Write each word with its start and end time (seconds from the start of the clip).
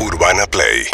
Urbana 0.00 0.46
Play 0.46 0.84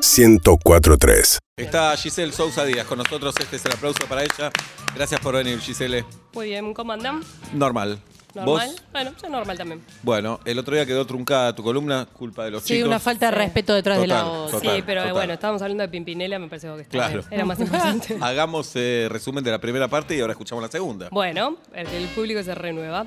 1043. 0.00 1.38
Está 1.56 1.96
Giselle 1.96 2.32
Sousa 2.32 2.64
Díaz 2.64 2.86
con 2.86 2.98
nosotros. 2.98 3.34
Este 3.40 3.56
es 3.56 3.64
el 3.64 3.72
aplauso 3.72 4.06
para 4.08 4.22
ella. 4.22 4.50
Gracias 4.94 5.20
por 5.20 5.34
venir, 5.34 5.58
Giselle. 5.60 6.04
Muy 6.32 6.48
bien, 6.48 6.72
¿cómo 6.74 6.92
andan? 6.92 7.22
Normal. 7.52 7.98
¿Normal? 8.34 8.68
¿Vos? 8.68 8.82
Bueno, 8.92 9.12
yo 9.20 9.28
normal 9.30 9.56
también. 9.58 9.82
Bueno, 10.02 10.38
el 10.44 10.58
otro 10.58 10.74
día 10.74 10.84
quedó 10.86 11.04
truncada 11.06 11.54
tu 11.54 11.62
columna, 11.64 12.06
culpa 12.12 12.44
de 12.44 12.52
los 12.52 12.62
Sí, 12.62 12.74
chicos. 12.74 12.86
una 12.88 13.00
falta 13.00 13.26
de 13.30 13.32
Sí. 13.32 13.38
respeto 13.38 13.74
detrás 13.74 14.00
de 14.00 14.06
la 14.06 14.20
Total, 14.20 14.38
voz. 14.38 14.50
total. 14.52 14.76
sí, 14.76 14.82
pero 14.86 15.12
bueno, 15.14 15.32
estábamos 15.32 15.62
hablando 15.62 15.82
de 15.82 15.88
Pimpinela, 15.88 16.38
me 16.38 16.46
parece 16.48 16.68
que 16.68 16.80
está 16.82 16.90
Claro. 16.98 17.12
bien. 17.22 17.24
Era 17.32 17.44
más 17.46 17.58
importante. 17.58 18.16
Hagamos 18.20 18.70
eh, 18.74 19.08
resumen 19.10 19.42
de 19.42 19.50
la 19.50 19.58
primera 19.58 19.88
parte 19.88 20.14
y 20.16 20.20
ahora 20.20 20.34
escuchamos 20.34 20.62
la 20.62 20.70
segunda. 20.70 21.08
bueno, 21.10 21.56
el, 21.74 21.86
el 21.88 22.06
público 22.08 22.42
se 22.42 22.54
renueva. 22.54 23.06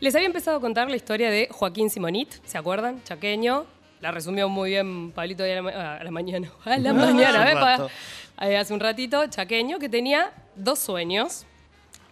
Les 0.00 0.14
había 0.14 0.26
empezado 0.26 0.58
a 0.58 0.60
contar 0.60 0.90
la 0.90 0.96
historia 0.96 1.30
de 1.30 1.48
Joaquín 1.50 1.88
Simonit, 1.88 2.28
¿se 2.44 2.58
acuerdan? 2.58 3.02
Chaqueño. 3.04 3.64
La 4.00 4.10
resumió 4.10 4.48
muy 4.48 4.70
bien 4.70 5.10
Pablito 5.12 5.42
a 5.42 5.46
la, 5.46 5.62
ma- 5.62 5.96
a 5.96 6.04
la 6.04 6.10
mañana. 6.10 6.50
A 6.64 6.76
la 6.78 6.92
mañana, 6.92 7.50
¿eh? 7.52 7.56
Eh, 8.42 8.56
hace 8.58 8.74
un 8.74 8.80
ratito, 8.80 9.26
chaqueño, 9.28 9.78
que 9.78 9.88
tenía 9.88 10.32
dos 10.54 10.78
sueños 10.78 11.46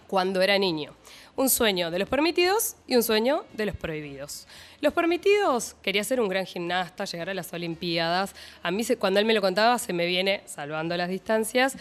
cuando 0.07 0.41
era 0.41 0.59
niño. 0.59 0.93
Un 1.37 1.51
sueño 1.51 1.91
de 1.91 1.99
los 1.99 2.09
permitidos 2.09 2.77
y 2.87 2.95
un 2.97 3.03
sueño 3.03 3.45
de 3.53 3.67
los 3.67 3.77
prohibidos. 3.77 4.47
Los 4.81 4.93
permitidos, 4.95 5.75
quería 5.83 6.03
ser 6.05 6.21
un 6.21 6.29
gran 6.29 6.47
gimnasta, 6.47 7.05
llegar 7.05 7.29
a 7.31 7.35
las 7.35 7.53
Olimpiadas. 7.53 8.35
A 8.63 8.71
mí, 8.71 8.85
cuando 8.99 9.21
él 9.21 9.27
me 9.27 9.35
lo 9.35 9.41
contaba, 9.41 9.79
se 9.79 9.93
me 9.93 10.07
viene, 10.07 10.43
salvando 10.47 10.97
las 10.97 11.09
distancias, 11.09 11.77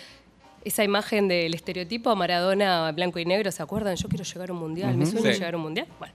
esa 0.65 0.83
imagen 0.83 1.27
del 1.27 1.53
estereotipo 1.53 2.15
Maradona 2.15 2.91
blanco 2.93 3.19
y 3.19 3.25
negro, 3.25 3.51
¿se 3.51 3.61
acuerdan? 3.61 3.95
Yo 3.95 4.09
quiero 4.09 4.23
llegar 4.23 4.49
a 4.49 4.53
un 4.53 4.59
mundial, 4.59 4.95
mi 4.97 5.05
sueño 5.05 5.29
es 5.29 5.37
llegar 5.37 5.53
a 5.53 5.57
un 5.57 5.63
mundial. 5.63 5.87
Bueno, 5.99 6.13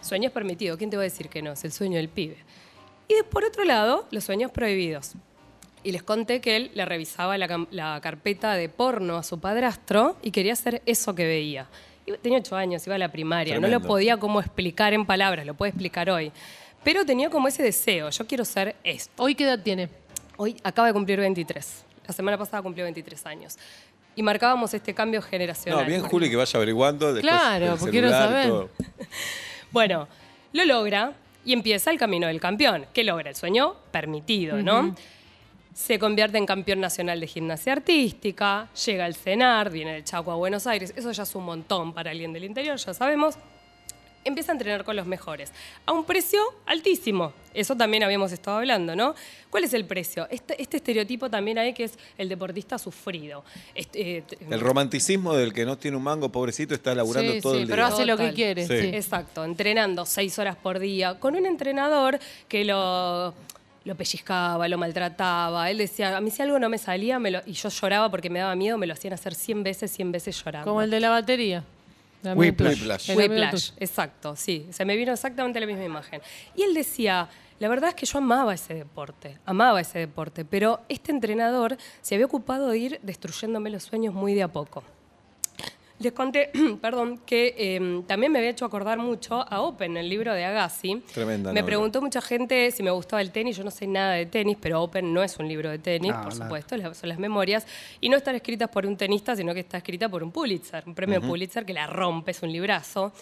sueño 0.00 0.26
es 0.28 0.32
permitido, 0.32 0.76
¿quién 0.76 0.90
te 0.90 0.96
va 0.96 1.02
a 1.02 1.04
decir 1.04 1.28
que 1.28 1.40
no? 1.42 1.52
Es 1.52 1.64
el 1.64 1.72
sueño 1.72 1.96
del 1.96 2.08
pibe. 2.08 2.36
Y 3.08 3.22
por 3.30 3.44
otro 3.44 3.64
lado, 3.64 4.06
los 4.10 4.24
sueños 4.24 4.50
prohibidos. 4.50 5.12
Y 5.82 5.92
les 5.92 6.02
conté 6.02 6.40
que 6.40 6.56
él 6.56 6.70
le 6.74 6.84
revisaba 6.86 7.36
la, 7.36 7.66
la 7.70 8.00
carpeta 8.00 8.54
de 8.54 8.68
porno 8.70 9.18
a 9.18 9.22
su 9.22 9.38
padrastro 9.38 10.16
y 10.22 10.30
quería 10.30 10.54
hacer 10.54 10.80
eso 10.86 11.14
que 11.14 11.26
veía. 11.26 11.66
Tenía 12.22 12.38
ocho 12.38 12.56
años, 12.56 12.86
iba 12.86 12.96
a 12.96 12.98
la 12.98 13.10
primaria, 13.12 13.58
no 13.58 13.68
lo 13.68 13.80
podía 13.80 14.16
como 14.18 14.40
explicar 14.40 14.92
en 14.92 15.06
palabras, 15.06 15.44
lo 15.46 15.54
puede 15.54 15.70
explicar 15.70 16.08
hoy. 16.10 16.32
Pero 16.82 17.04
tenía 17.06 17.30
como 17.30 17.48
ese 17.48 17.62
deseo, 17.62 18.10
yo 18.10 18.26
quiero 18.26 18.44
ser 18.44 18.76
esto. 18.84 19.22
¿Hoy 19.22 19.34
qué 19.34 19.44
edad 19.44 19.58
tiene? 19.58 19.88
Hoy 20.36 20.56
acaba 20.64 20.88
de 20.88 20.94
cumplir 20.94 21.18
23. 21.20 21.84
La 22.06 22.12
semana 22.12 22.36
pasada 22.36 22.62
cumplió 22.62 22.84
23 22.84 23.24
años. 23.26 23.56
Y 24.16 24.22
marcábamos 24.22 24.72
este 24.74 24.94
cambio 24.94 25.22
generacional. 25.22 25.80
No, 25.80 25.86
bien, 25.86 26.02
Juli, 26.02 26.28
que 26.28 26.36
vaya 26.36 26.56
averiguando. 26.56 27.12
Después 27.14 27.32
Claro, 27.32 27.76
porque 27.78 27.90
quiero 27.90 28.10
saber. 28.10 28.48
todo. 28.48 28.68
Bueno, 29.72 30.06
lo 30.52 30.64
logra 30.64 31.14
y 31.44 31.52
empieza 31.52 31.90
el 31.90 31.98
camino 31.98 32.26
del 32.26 32.40
campeón. 32.40 32.86
¿Qué 32.92 33.04
logra? 33.04 33.30
El 33.30 33.36
sueño 33.36 33.74
permitido, 33.90 34.62
¿no? 34.62 34.94
Se 35.74 35.98
convierte 35.98 36.38
en 36.38 36.46
campeón 36.46 36.80
nacional 36.80 37.18
de 37.18 37.26
gimnasia 37.26 37.72
artística, 37.72 38.68
llega 38.86 39.04
al 39.04 39.14
CENAR, 39.14 39.70
viene 39.70 39.94
del 39.94 40.04
Chaco 40.04 40.30
a 40.30 40.36
Buenos 40.36 40.68
Aires, 40.68 40.94
eso 40.96 41.10
ya 41.10 41.24
es 41.24 41.34
un 41.34 41.44
montón 41.44 41.92
para 41.92 42.12
alguien 42.12 42.32
del 42.32 42.44
interior, 42.44 42.76
ya 42.76 42.94
sabemos. 42.94 43.36
Empieza 44.24 44.52
a 44.52 44.54
entrenar 44.54 44.84
con 44.84 44.96
los 44.96 45.06
mejores, 45.06 45.52
a 45.84 45.92
un 45.92 46.04
precio 46.04 46.40
altísimo. 46.64 47.32
Eso 47.52 47.76
también 47.76 48.02
habíamos 48.04 48.32
estado 48.32 48.56
hablando, 48.56 48.96
¿no? 48.96 49.14
¿Cuál 49.50 49.64
es 49.64 49.74
el 49.74 49.84
precio? 49.84 50.26
Este, 50.30 50.60
este 50.60 50.78
estereotipo 50.78 51.28
también 51.28 51.58
hay 51.58 51.74
que 51.74 51.84
es 51.84 51.98
el 52.16 52.28
deportista 52.30 52.78
sufrido. 52.78 53.44
Este, 53.74 54.18
eh, 54.18 54.24
El 54.50 54.60
romanticismo 54.60 55.34
del 55.34 55.52
que 55.52 55.64
no 55.66 55.76
tiene 55.76 55.96
un 55.98 56.02
mango, 56.02 56.30
pobrecito, 56.30 56.74
está 56.74 56.94
laburando 56.94 57.32
Sí, 57.34 57.40
todo 57.42 57.54
sí, 57.54 57.60
el 57.60 57.66
día. 57.66 57.76
pero 57.76 57.86
hace 57.86 58.06
lo 58.06 58.16
que 58.16 58.32
quiere. 58.32 58.66
Sí. 58.66 58.80
sí. 58.80 58.86
Exacto, 58.94 59.44
entrenando 59.44 60.06
seis 60.06 60.38
horas 60.38 60.56
por 60.56 60.78
día 60.78 61.20
con 61.20 61.36
un 61.36 61.44
entrenador 61.46 62.18
que 62.48 62.64
lo, 62.64 63.34
lo 63.84 63.94
pellizcaba, 63.94 64.66
lo 64.68 64.78
maltrataba. 64.78 65.70
Él 65.70 65.78
decía, 65.78 66.16
a 66.16 66.20
mí 66.22 66.30
si 66.30 66.40
algo 66.42 66.58
no 66.58 66.68
me 66.70 66.78
salía 66.78 67.18
me 67.18 67.30
lo- 67.30 67.42
y 67.44 67.52
yo 67.52 67.68
lloraba 67.68 68.10
porque 68.10 68.30
me 68.30 68.38
daba 68.38 68.54
miedo, 68.56 68.78
me 68.78 68.86
lo 68.86 68.94
hacían 68.94 69.12
hacer 69.12 69.34
100 69.34 69.62
veces, 69.62 69.90
100 69.92 70.10
veces 70.12 70.42
llorando. 70.42 70.66
Como 70.68 70.80
el 70.82 70.90
de 70.90 71.00
la 71.00 71.10
batería. 71.10 71.62
La 72.24 72.34
Whiplash. 72.34 73.10
Whiplash. 73.14 73.70
exacto, 73.76 74.34
sí. 74.34 74.66
Se 74.70 74.84
me 74.86 74.96
vino 74.96 75.12
exactamente 75.12 75.60
la 75.60 75.66
misma 75.66 75.84
imagen. 75.84 76.22
Y 76.56 76.62
él 76.62 76.72
decía, 76.72 77.28
la 77.58 77.68
verdad 77.68 77.90
es 77.90 77.94
que 77.94 78.06
yo 78.06 78.18
amaba 78.18 78.54
ese 78.54 78.72
deporte, 78.72 79.38
amaba 79.44 79.80
ese 79.80 79.98
deporte, 79.98 80.46
pero 80.46 80.80
este 80.88 81.12
entrenador 81.12 81.76
se 82.00 82.14
había 82.14 82.26
ocupado 82.26 82.68
de 82.70 82.78
ir 82.78 83.00
destruyéndome 83.02 83.68
los 83.68 83.82
sueños 83.82 84.14
muy 84.14 84.34
de 84.34 84.42
a 84.42 84.48
poco. 84.48 84.82
Les 86.00 86.12
conté, 86.12 86.50
perdón, 86.82 87.20
que 87.24 87.54
eh, 87.56 88.02
también 88.06 88.32
me 88.32 88.38
había 88.38 88.50
hecho 88.50 88.64
acordar 88.64 88.98
mucho 88.98 89.44
a 89.48 89.60
Open, 89.60 89.96
el 89.96 90.08
libro 90.08 90.34
de 90.34 90.44
Agassi. 90.44 91.02
Tremenda 91.14 91.50
Me 91.52 91.60
novela. 91.60 91.66
preguntó 91.66 92.02
mucha 92.02 92.20
gente 92.20 92.70
si 92.72 92.82
me 92.82 92.90
gustaba 92.90 93.22
el 93.22 93.30
tenis. 93.30 93.56
Yo 93.56 93.62
no 93.64 93.70
sé 93.70 93.86
nada 93.86 94.14
de 94.14 94.26
tenis, 94.26 94.56
pero 94.60 94.82
Open 94.82 95.14
no 95.14 95.22
es 95.22 95.38
un 95.38 95.46
libro 95.46 95.70
de 95.70 95.78
tenis, 95.78 96.10
No, 96.12 96.22
por 96.22 96.32
nada. 96.34 96.44
supuesto, 96.46 96.76
la- 96.76 96.92
son 96.94 97.08
las 97.08 97.18
memorias. 97.18 97.66
Y 98.00 98.08
no 98.08 98.16
están 98.16 98.34
escritas 98.34 98.68
por 98.70 98.86
un 98.86 98.96
tenista, 98.96 99.36
sino 99.36 99.54
que 99.54 99.60
está 99.60 99.76
escrita 99.78 100.08
por 100.08 100.22
un 100.24 100.32
Pulitzer, 100.32 100.82
un 100.86 100.94
premio 100.96 101.20
Pulitzer 101.22 101.64
que 101.64 101.72
la 101.72 101.86
rompe, 101.86 102.32
es 102.32 102.42
un 102.42 102.50
librazo. 102.52 103.12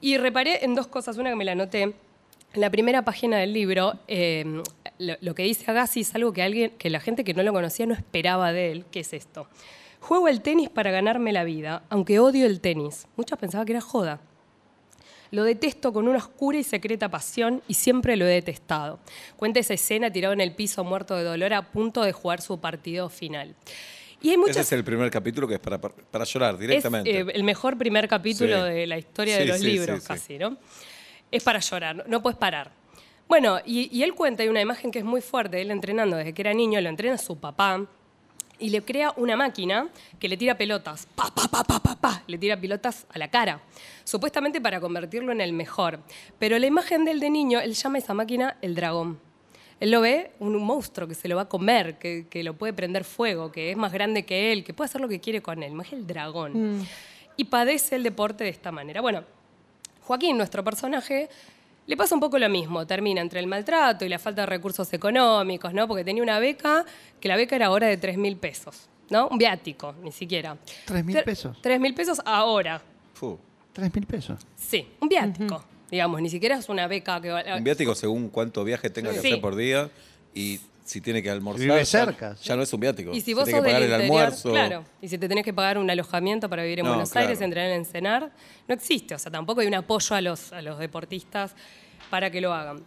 Y 0.00 0.16
reparé 0.16 0.64
en 0.64 0.74
dos 0.74 0.86
cosas. 0.86 1.18
Una 1.18 1.30
que 1.30 1.36
me 1.36 1.44
la 1.44 1.52
anoté. 1.52 1.82
En 1.82 2.60
la 2.62 2.70
primera 2.70 3.02
página 3.02 3.36
del 3.36 3.52
libro, 3.52 3.92
eh, 4.08 4.62
lo, 4.98 5.14
lo 5.20 5.34
que 5.34 5.42
dice 5.42 5.70
Agassi 5.70 6.00
es 6.00 6.14
algo 6.14 6.32
que, 6.32 6.42
alguien, 6.42 6.70
que 6.78 6.88
la 6.88 7.00
gente 7.00 7.22
que 7.24 7.34
no 7.34 7.42
lo 7.42 7.52
conocía 7.52 7.84
no 7.84 7.92
esperaba 7.92 8.52
de 8.54 8.72
él, 8.72 8.84
que 8.90 9.00
es 9.00 9.12
esto. 9.12 9.46
Juego 10.06 10.28
el 10.28 10.40
tenis 10.40 10.68
para 10.70 10.92
ganarme 10.92 11.32
la 11.32 11.42
vida, 11.42 11.82
aunque 11.90 12.20
odio 12.20 12.46
el 12.46 12.60
tenis. 12.60 13.08
Muchos 13.16 13.36
pensaban 13.40 13.66
que 13.66 13.72
era 13.72 13.80
joda. 13.80 14.20
Lo 15.32 15.42
detesto 15.42 15.92
con 15.92 16.06
una 16.06 16.18
oscura 16.18 16.56
y 16.58 16.62
secreta 16.62 17.08
pasión 17.08 17.60
y 17.66 17.74
siempre 17.74 18.14
lo 18.16 18.24
he 18.24 18.28
detestado. 18.28 19.00
Cuenta 19.36 19.58
esa 19.58 19.74
escena 19.74 20.08
tirado 20.12 20.32
en 20.32 20.40
el 20.40 20.54
piso 20.54 20.84
muerto 20.84 21.16
de 21.16 21.24
dolor 21.24 21.52
a 21.54 21.72
punto 21.72 22.02
de 22.02 22.12
jugar 22.12 22.40
su 22.40 22.60
partido 22.60 23.08
final. 23.08 23.56
Y 24.22 24.28
hay 24.28 24.34
Ese 24.34 24.38
muchas 24.38 24.56
es 24.58 24.72
el 24.72 24.84
primer 24.84 25.10
capítulo 25.10 25.48
que 25.48 25.54
es 25.54 25.60
para, 25.60 25.80
para 25.80 26.24
llorar 26.24 26.54
es 26.54 26.60
directamente. 26.60 27.10
eh, 27.20 27.26
el 27.34 27.42
mejor 27.42 27.76
primer 27.76 28.06
capítulo 28.06 28.64
Sí. 28.64 28.72
de 28.72 28.86
la 28.86 28.98
historia 28.98 29.36
de 29.38 29.46
los 29.46 29.58
sí, 29.58 29.66
libros, 29.66 30.04
casi, 30.04 30.38
¿no? 30.38 30.56
Es 31.32 31.42
para 31.42 31.58
llorar, 31.58 31.96
no, 31.96 32.04
no 32.06 32.22
puedes 32.22 32.38
parar. 32.38 32.70
Bueno, 33.26 33.58
y, 33.66 33.88
y 33.92 34.04
él 34.04 34.14
cuenta, 34.14 34.44
hay 34.44 34.48
una 34.48 34.60
imagen 34.60 34.92
que 34.92 35.00
es 35.00 35.04
muy 35.04 35.20
fuerte, 35.20 35.60
él 35.60 35.72
entrenando 35.72 36.16
desde 36.16 36.32
que 36.32 36.42
era 36.42 36.54
niño, 36.54 36.80
lo 36.80 36.88
entrena 36.88 37.18
su 37.18 37.36
papá 37.40 37.84
y 38.58 38.70
le 38.70 38.82
crea 38.82 39.12
una 39.16 39.36
máquina 39.36 39.88
que 40.18 40.28
le 40.28 40.36
tira 40.36 40.56
pelotas, 40.56 41.06
pa, 41.14 41.30
pa, 41.34 41.48
pa, 41.48 41.64
pa, 41.64 41.80
pa, 41.80 41.96
pa, 41.96 42.22
le 42.26 42.38
tira 42.38 42.58
pelotas 42.58 43.06
a 43.12 43.18
la 43.18 43.28
cara, 43.28 43.60
supuestamente 44.04 44.60
para 44.60 44.80
convertirlo 44.80 45.32
en 45.32 45.40
el 45.40 45.52
mejor. 45.52 46.00
Pero 46.38 46.58
la 46.58 46.66
imagen 46.66 47.04
de 47.04 47.12
él 47.12 47.20
de 47.20 47.30
niño, 47.30 47.60
él 47.60 47.74
llama 47.74 47.96
a 47.96 47.98
esa 47.98 48.14
máquina 48.14 48.56
el 48.62 48.74
dragón. 48.74 49.18
Él 49.78 49.90
lo 49.90 50.00
ve 50.00 50.30
un, 50.38 50.56
un 50.56 50.64
monstruo 50.64 51.06
que 51.06 51.14
se 51.14 51.28
lo 51.28 51.36
va 51.36 51.42
a 51.42 51.48
comer, 51.48 51.98
que, 51.98 52.26
que 52.30 52.42
lo 52.42 52.54
puede 52.54 52.72
prender 52.72 53.04
fuego, 53.04 53.52
que 53.52 53.70
es 53.70 53.76
más 53.76 53.92
grande 53.92 54.24
que 54.24 54.52
él, 54.52 54.64
que 54.64 54.72
puede 54.72 54.86
hacer 54.88 55.02
lo 55.02 55.08
que 55.08 55.20
quiere 55.20 55.42
con 55.42 55.62
él. 55.62 55.72
Imagina 55.72 56.00
el 56.00 56.06
dragón. 56.06 56.86
Y 57.36 57.44
padece 57.44 57.96
el 57.96 58.02
deporte 58.02 58.44
de 58.44 58.50
esta 58.50 58.72
manera. 58.72 59.02
Bueno, 59.02 59.24
Joaquín, 60.02 60.38
nuestro 60.38 60.64
personaje, 60.64 61.28
le 61.86 61.96
pasa 61.96 62.14
un 62.14 62.20
poco 62.20 62.38
lo 62.38 62.48
mismo. 62.48 62.86
Termina 62.86 63.20
entre 63.20 63.40
el 63.40 63.46
maltrato 63.46 64.04
y 64.04 64.08
la 64.08 64.18
falta 64.18 64.42
de 64.42 64.46
recursos 64.46 64.92
económicos, 64.92 65.72
¿no? 65.72 65.86
Porque 65.88 66.04
tenía 66.04 66.22
una 66.22 66.38
beca, 66.38 66.84
que 67.20 67.28
la 67.28 67.36
beca 67.36 67.56
era 67.56 67.66
ahora 67.66 67.86
de 67.86 67.96
3 67.96 68.16
mil 68.18 68.36
pesos, 68.36 68.88
¿no? 69.10 69.28
Un 69.28 69.38
viático, 69.38 69.94
ni 70.02 70.12
siquiera. 70.12 70.56
¿Tres 70.84 71.04
mil 71.04 71.16
Tre- 71.16 71.24
pesos? 71.24 71.56
3 71.60 71.80
mil 71.80 71.94
pesos 71.94 72.20
ahora. 72.24 72.80
Fu. 73.14 73.38
Tres 73.72 73.94
mil 73.94 74.06
pesos. 74.06 74.40
Sí, 74.56 74.86
un 75.00 75.08
viático. 75.08 75.64
Digamos, 75.90 76.20
ni 76.20 76.28
siquiera 76.30 76.56
es 76.56 76.68
una 76.68 76.88
beca 76.88 77.20
que... 77.20 77.30
Un 77.32 77.62
viático 77.62 77.94
según 77.94 78.28
cuánto 78.30 78.64
viaje 78.64 78.90
tenga 78.90 79.12
que 79.12 79.20
Sí. 79.20 79.28
hacer 79.28 79.40
por 79.40 79.54
día 79.54 79.88
y 80.34 80.58
si 80.86 81.00
tiene 81.00 81.22
que 81.22 81.28
almorzar. 81.30 81.60
Vive 81.60 81.78
ya- 81.78 81.84
cerca, 81.84 82.36
Ya, 82.42 82.56
no 82.56 82.62
es 82.62 82.72
un 82.72 82.80
viático. 82.80 83.10
Y 83.12 83.20
si 83.20 83.34
vos 83.34 83.44
sos 83.44 83.54
que 83.54 83.60
pagar 83.60 83.82
del 83.82 83.90
el 83.92 84.00
interior, 84.02 84.20
almuerzo. 84.24 84.50
claro. 84.52 84.84
Y 85.02 85.08
si 85.08 85.18
te 85.18 85.28
tenés 85.28 85.44
que 85.44 85.52
pagar 85.52 85.76
un 85.78 85.90
alojamiento 85.90 86.48
para 86.48 86.62
vivir 86.62 86.78
en 86.78 86.84
No, 86.86 86.92
Buenos 86.92 87.10
claro. 87.10 87.26
Aires, 87.26 87.40
entrenar 87.42 87.70
en 87.70 87.84
Cenar, 87.84 88.30
no 88.68 88.74
existe. 88.74 89.14
O 89.14 89.18
sea, 89.18 89.30
tampoco 89.30 89.60
hay 89.60 89.66
un 89.66 89.74
apoyo 89.74 90.16
a 90.16 90.20
los, 90.20 90.52
a 90.52 90.62
los 90.62 90.78
deportistas 90.78 91.54
para 92.08 92.30
que 92.30 92.40
lo 92.40 92.52
hagan. 92.54 92.82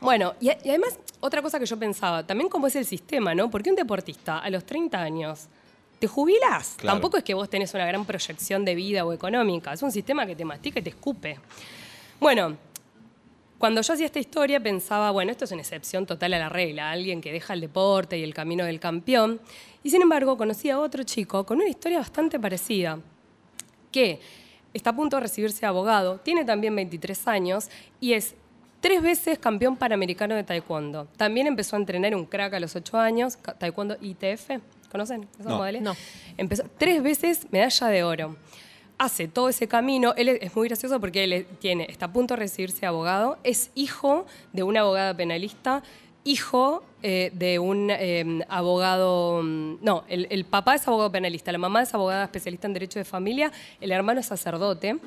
Bueno, 0.00 0.34
y, 0.40 0.46
y 0.48 0.68
además, 0.68 0.98
otra 1.20 1.40
cosa 1.42 1.58
que 1.58 1.66
yo 1.66 1.76
pensaba, 1.78 2.26
también 2.26 2.48
cómo 2.48 2.66
es 2.66 2.76
el 2.76 2.84
sistema, 2.84 3.34
¿no? 3.34 3.50
Porque 3.50 3.70
un 3.70 3.76
deportista 3.76 4.38
a 4.38 4.50
los 4.50 4.64
30 4.64 5.00
años 5.00 5.46
te 5.98 6.06
jubilás. 6.06 6.74
Claro. 6.76 6.94
Tampoco 6.96 7.16
es 7.18 7.24
que 7.24 7.34
vos 7.34 7.48
tenés 7.50 7.74
una 7.74 7.84
gran 7.86 8.04
proyección 8.04 8.64
de 8.64 8.74
vida 8.76 9.04
o 9.04 9.12
económica. 9.12 9.72
Es 9.72 9.82
un 9.82 9.90
sistema 9.90 10.26
que 10.26 10.36
te 10.36 10.44
mastica 10.44 10.78
y 10.78 10.82
te 10.82 10.90
escupe. 10.90 11.38
Bueno, 12.20 12.56
cuando 13.58 13.80
yo 13.82 13.92
hacía 13.92 14.06
esta 14.06 14.20
historia 14.20 14.60
pensaba, 14.60 15.10
bueno, 15.10 15.32
esto 15.32 15.44
es 15.44 15.50
una 15.52 15.62
excepción 15.62 16.06
total 16.06 16.34
a 16.34 16.38
la 16.38 16.48
regla, 16.48 16.90
alguien 16.90 17.20
que 17.20 17.32
deja 17.32 17.54
el 17.54 17.60
deporte 17.60 18.16
y 18.18 18.22
el 18.22 18.32
camino 18.34 18.64
del 18.64 18.78
campeón. 18.80 19.40
Y 19.82 19.90
sin 19.90 20.02
embargo, 20.02 20.36
conocí 20.36 20.70
a 20.70 20.78
otro 20.78 21.02
chico 21.02 21.44
con 21.44 21.58
una 21.58 21.68
historia 21.68 21.98
bastante 21.98 22.38
parecida, 22.38 22.98
que 23.90 24.20
está 24.74 24.90
a 24.90 24.96
punto 24.96 25.16
de 25.16 25.22
recibirse 25.22 25.60
de 25.60 25.66
abogado, 25.66 26.18
tiene 26.18 26.44
también 26.44 26.76
23 26.76 27.26
años 27.28 27.68
y 28.00 28.12
es 28.12 28.34
tres 28.80 29.02
veces 29.02 29.38
campeón 29.38 29.76
panamericano 29.76 30.34
de 30.36 30.44
taekwondo. 30.44 31.08
También 31.16 31.46
empezó 31.48 31.74
a 31.74 31.80
entrenar 31.80 32.14
un 32.14 32.26
crack 32.26 32.54
a 32.54 32.60
los 32.60 32.76
8 32.76 32.96
años, 32.98 33.38
taekwondo 33.58 33.96
ITF, 34.00 34.50
¿conocen 34.90 35.26
esa 35.40 35.48
No. 35.48 35.56
modalidad? 35.56 35.82
No. 35.82 35.96
Empezó 36.36 36.64
tres 36.78 37.02
veces 37.02 37.46
medalla 37.50 37.88
de 37.88 38.04
oro. 38.04 38.36
Hace 38.98 39.28
todo 39.28 39.48
ese 39.48 39.68
camino. 39.68 40.12
Él 40.16 40.28
es, 40.28 40.42
es 40.42 40.56
muy 40.56 40.68
gracioso 40.68 41.00
porque 41.00 41.24
él 41.24 41.46
tiene, 41.60 41.86
está 41.88 42.06
a 42.06 42.12
punto 42.12 42.34
de 42.34 42.40
recibirse 42.40 42.80
de 42.80 42.86
abogado, 42.88 43.38
es 43.44 43.70
hijo 43.74 44.26
de 44.52 44.62
una 44.64 44.80
abogada 44.80 45.16
penalista 45.16 45.82
hijo 46.24 46.84
eh, 47.02 47.30
de 47.32 47.58
un 47.58 47.90
eh, 47.90 48.44
abogado, 48.48 49.40
mm, 49.42 49.76
no, 49.80 50.04
el, 50.08 50.26
el 50.30 50.44
papá 50.44 50.74
es 50.74 50.86
abogado 50.86 51.10
penalista, 51.10 51.50
la 51.52 51.58
mamá 51.58 51.82
es 51.82 51.94
abogada 51.94 52.24
especialista 52.24 52.66
en 52.66 52.74
derecho 52.74 52.98
de 52.98 53.06
familia, 53.06 53.50
el 53.80 53.92
hermano 53.92 54.20
es 54.20 54.26
sacerdote 54.26 54.98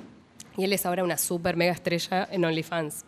y 0.58 0.64
él 0.64 0.74
es 0.74 0.86
ahora 0.86 1.04
una 1.04 1.18
super 1.18 1.56
mega 1.56 1.74
estrella 1.74 2.28
en 2.32 2.44
OnlyFans. 2.44 3.06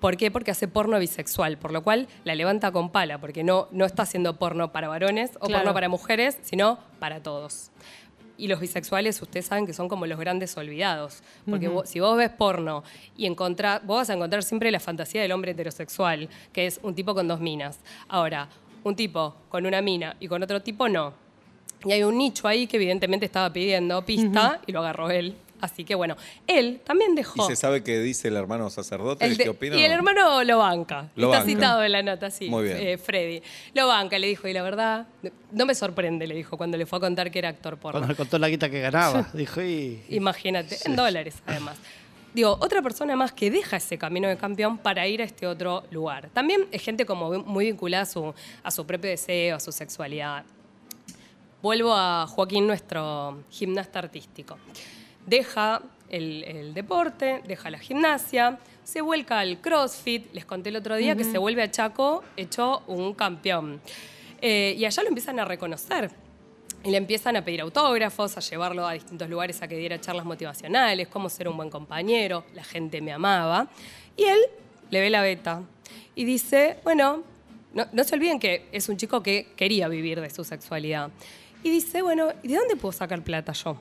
¿Por 0.00 0.16
qué? 0.16 0.30
Porque 0.30 0.50
hace 0.50 0.68
porno 0.68 0.98
bisexual, 0.98 1.56
por 1.56 1.72
lo 1.72 1.82
cual 1.82 2.08
la 2.24 2.34
levanta 2.34 2.72
con 2.72 2.90
pala, 2.90 3.18
porque 3.18 3.44
no, 3.44 3.68
no 3.70 3.86
está 3.86 4.02
haciendo 4.02 4.36
porno 4.36 4.72
para 4.72 4.88
varones 4.88 5.30
o 5.36 5.46
Claro. 5.46 5.62
porno 5.62 5.74
para 5.74 5.88
mujeres, 5.88 6.36
sino 6.42 6.78
para 6.98 7.22
todos. 7.22 7.70
Y 8.36 8.48
los 8.48 8.58
bisexuales, 8.60 9.20
ustedes 9.22 9.46
saben 9.46 9.64
que 9.66 9.72
son 9.72 9.88
como 9.88 10.06
los 10.06 10.18
grandes 10.18 10.56
olvidados. 10.56 11.22
Porque 11.48 11.68
vos- 11.68 11.88
si 11.88 12.00
vos 12.00 12.16
ves 12.16 12.30
porno 12.30 12.82
y 13.16 13.26
encontrás, 13.26 13.80
vos 13.86 13.98
vas 13.98 14.10
a 14.10 14.14
encontrar 14.14 14.42
siempre 14.42 14.70
la 14.72 14.80
fantasía 14.80 15.22
del 15.22 15.30
hombre 15.32 15.52
heterosexual, 15.52 16.28
que 16.52 16.66
es 16.66 16.80
un 16.82 16.94
tipo 16.94 17.14
con 17.14 17.28
dos 17.28 17.38
minas. 17.40 17.78
Ahora, 18.08 18.48
un 18.82 18.96
tipo 18.96 19.36
con 19.48 19.64
una 19.66 19.80
mina 19.82 20.16
y 20.20 20.26
con 20.28 20.42
otro 20.42 20.60
tipo 20.62 20.88
no. 20.88 21.12
Y 21.84 21.92
hay 21.92 22.02
un 22.02 22.16
nicho 22.18 22.48
ahí 22.48 22.66
que 22.66 22.76
evidentemente 22.76 23.26
estaba 23.26 23.52
pidiendo 23.52 24.04
pista 24.04 24.60
y 24.66 24.72
lo 24.72 24.80
agarró 24.80 25.10
él. 25.10 25.36
Así 25.64 25.84
que 25.84 25.94
bueno, 25.94 26.16
él 26.46 26.80
también 26.84 27.12
¿Y 27.12 27.16
dejó. 27.16 27.46
se 27.46 27.56
sabe 27.56 27.82
qué 27.82 27.98
dice 28.00 28.28
el 28.28 28.36
hermano 28.36 28.68
sacerdote? 28.70 29.24
El 29.24 29.36
de- 29.36 29.44
¿Qué 29.44 29.50
opina? 29.50 29.76
y 29.76 29.82
el 29.84 29.92
hermano 29.92 30.44
lo 30.44 30.58
banca. 30.58 31.08
Lo 31.16 31.28
Está 31.28 31.38
banca. 31.40 31.50
citado 31.52 31.82
en 31.84 31.92
la 31.92 32.02
nota, 32.02 32.30
sí. 32.30 32.48
Muy 32.48 32.64
bien. 32.64 32.76
eh, 32.78 32.98
Freddy. 32.98 33.42
Lo 33.74 33.86
banca, 33.88 34.18
le 34.18 34.26
dijo, 34.26 34.46
y 34.46 34.52
la 34.52 34.62
verdad, 34.62 35.06
no 35.52 35.66
me 35.66 35.74
sorprende, 35.74 36.26
le 36.26 36.34
dijo, 36.34 36.56
cuando 36.56 36.76
le 36.76 36.86
fue 36.86 36.98
a 36.98 37.00
contar 37.00 37.30
que 37.30 37.38
era 37.38 37.48
actor 37.48 37.76
porno. 37.78 37.92
Cuando 37.98 38.08
me 38.08 38.14
contó 38.14 38.38
la 38.38 38.48
guita 38.48 38.68
que 38.70 38.80
ganaba, 38.80 39.28
dijo, 39.34 39.62
y... 39.62 40.02
Imagínate, 40.10 40.76
en 40.84 40.94
dólares 40.96 41.36
además. 41.46 41.76
Digo, 42.34 42.58
otra 42.60 42.82
persona 42.82 43.14
más 43.16 43.32
que 43.32 43.50
deja 43.50 43.76
ese 43.76 43.96
camino 43.96 44.26
de 44.28 44.36
campeón 44.36 44.76
para 44.76 45.06
ir 45.06 45.22
a 45.22 45.24
este 45.24 45.46
otro 45.46 45.84
lugar. 45.92 46.30
También 46.32 46.66
es 46.72 46.82
gente 46.82 47.06
como 47.06 47.30
muy 47.44 47.66
vinculada 47.66 48.02
a 48.02 48.06
su, 48.06 48.34
a 48.62 48.70
su 48.70 48.84
propio 48.84 49.08
deseo, 49.10 49.56
a 49.56 49.60
su 49.60 49.70
sexualidad. 49.72 50.44
Vuelvo 51.62 51.94
a 51.94 52.26
Joaquín, 52.26 52.66
nuestro 52.66 53.38
gimnasta 53.50 54.00
artístico. 54.00 54.58
Deja 55.26 55.82
el, 56.08 56.44
el 56.44 56.74
deporte, 56.74 57.42
deja 57.46 57.70
la 57.70 57.78
gimnasia, 57.78 58.58
se 58.84 59.00
vuelca 59.00 59.40
al 59.40 59.60
CrossFit. 59.60 60.32
Les 60.32 60.44
conté 60.44 60.68
el 60.68 60.76
otro 60.76 60.96
día 60.96 61.16
que 61.16 61.24
se 61.24 61.38
vuelve 61.38 61.62
a 61.62 61.70
Chaco 61.70 62.22
hecho 62.36 62.82
un 62.86 63.14
campeón. 63.14 63.80
Eh, 64.40 64.74
y 64.76 64.84
allá 64.84 65.02
lo 65.02 65.08
empiezan 65.08 65.40
a 65.40 65.44
reconocer. 65.44 66.10
Y 66.84 66.90
le 66.90 66.98
empiezan 66.98 67.34
a 67.36 67.44
pedir 67.44 67.62
autógrafos, 67.62 68.36
a 68.36 68.40
llevarlo 68.40 68.86
a 68.86 68.92
distintos 68.92 69.28
lugares 69.30 69.62
a 69.62 69.68
que 69.68 69.76
diera 69.76 69.98
charlas 69.98 70.26
motivacionales, 70.26 71.08
cómo 71.08 71.30
ser 71.30 71.48
un 71.48 71.56
buen 71.56 71.70
compañero, 71.70 72.44
la 72.52 72.62
gente 72.62 73.00
me 73.00 73.10
amaba. 73.10 73.68
Y 74.18 74.24
él 74.24 74.38
le 74.90 75.00
ve 75.00 75.08
la 75.08 75.22
beta 75.22 75.62
y 76.14 76.24
dice, 76.26 76.76
bueno, 76.84 77.22
no, 77.72 77.86
no 77.90 78.04
se 78.04 78.14
olviden 78.14 78.38
que 78.38 78.68
es 78.70 78.90
un 78.90 78.98
chico 78.98 79.22
que 79.22 79.48
quería 79.56 79.88
vivir 79.88 80.20
de 80.20 80.28
su 80.28 80.44
sexualidad. 80.44 81.10
Y 81.62 81.70
dice, 81.70 82.02
bueno, 82.02 82.28
¿y 82.42 82.48
de 82.48 82.56
dónde 82.56 82.76
puedo 82.76 82.92
sacar 82.92 83.22
plata 83.22 83.52
yo? 83.54 83.80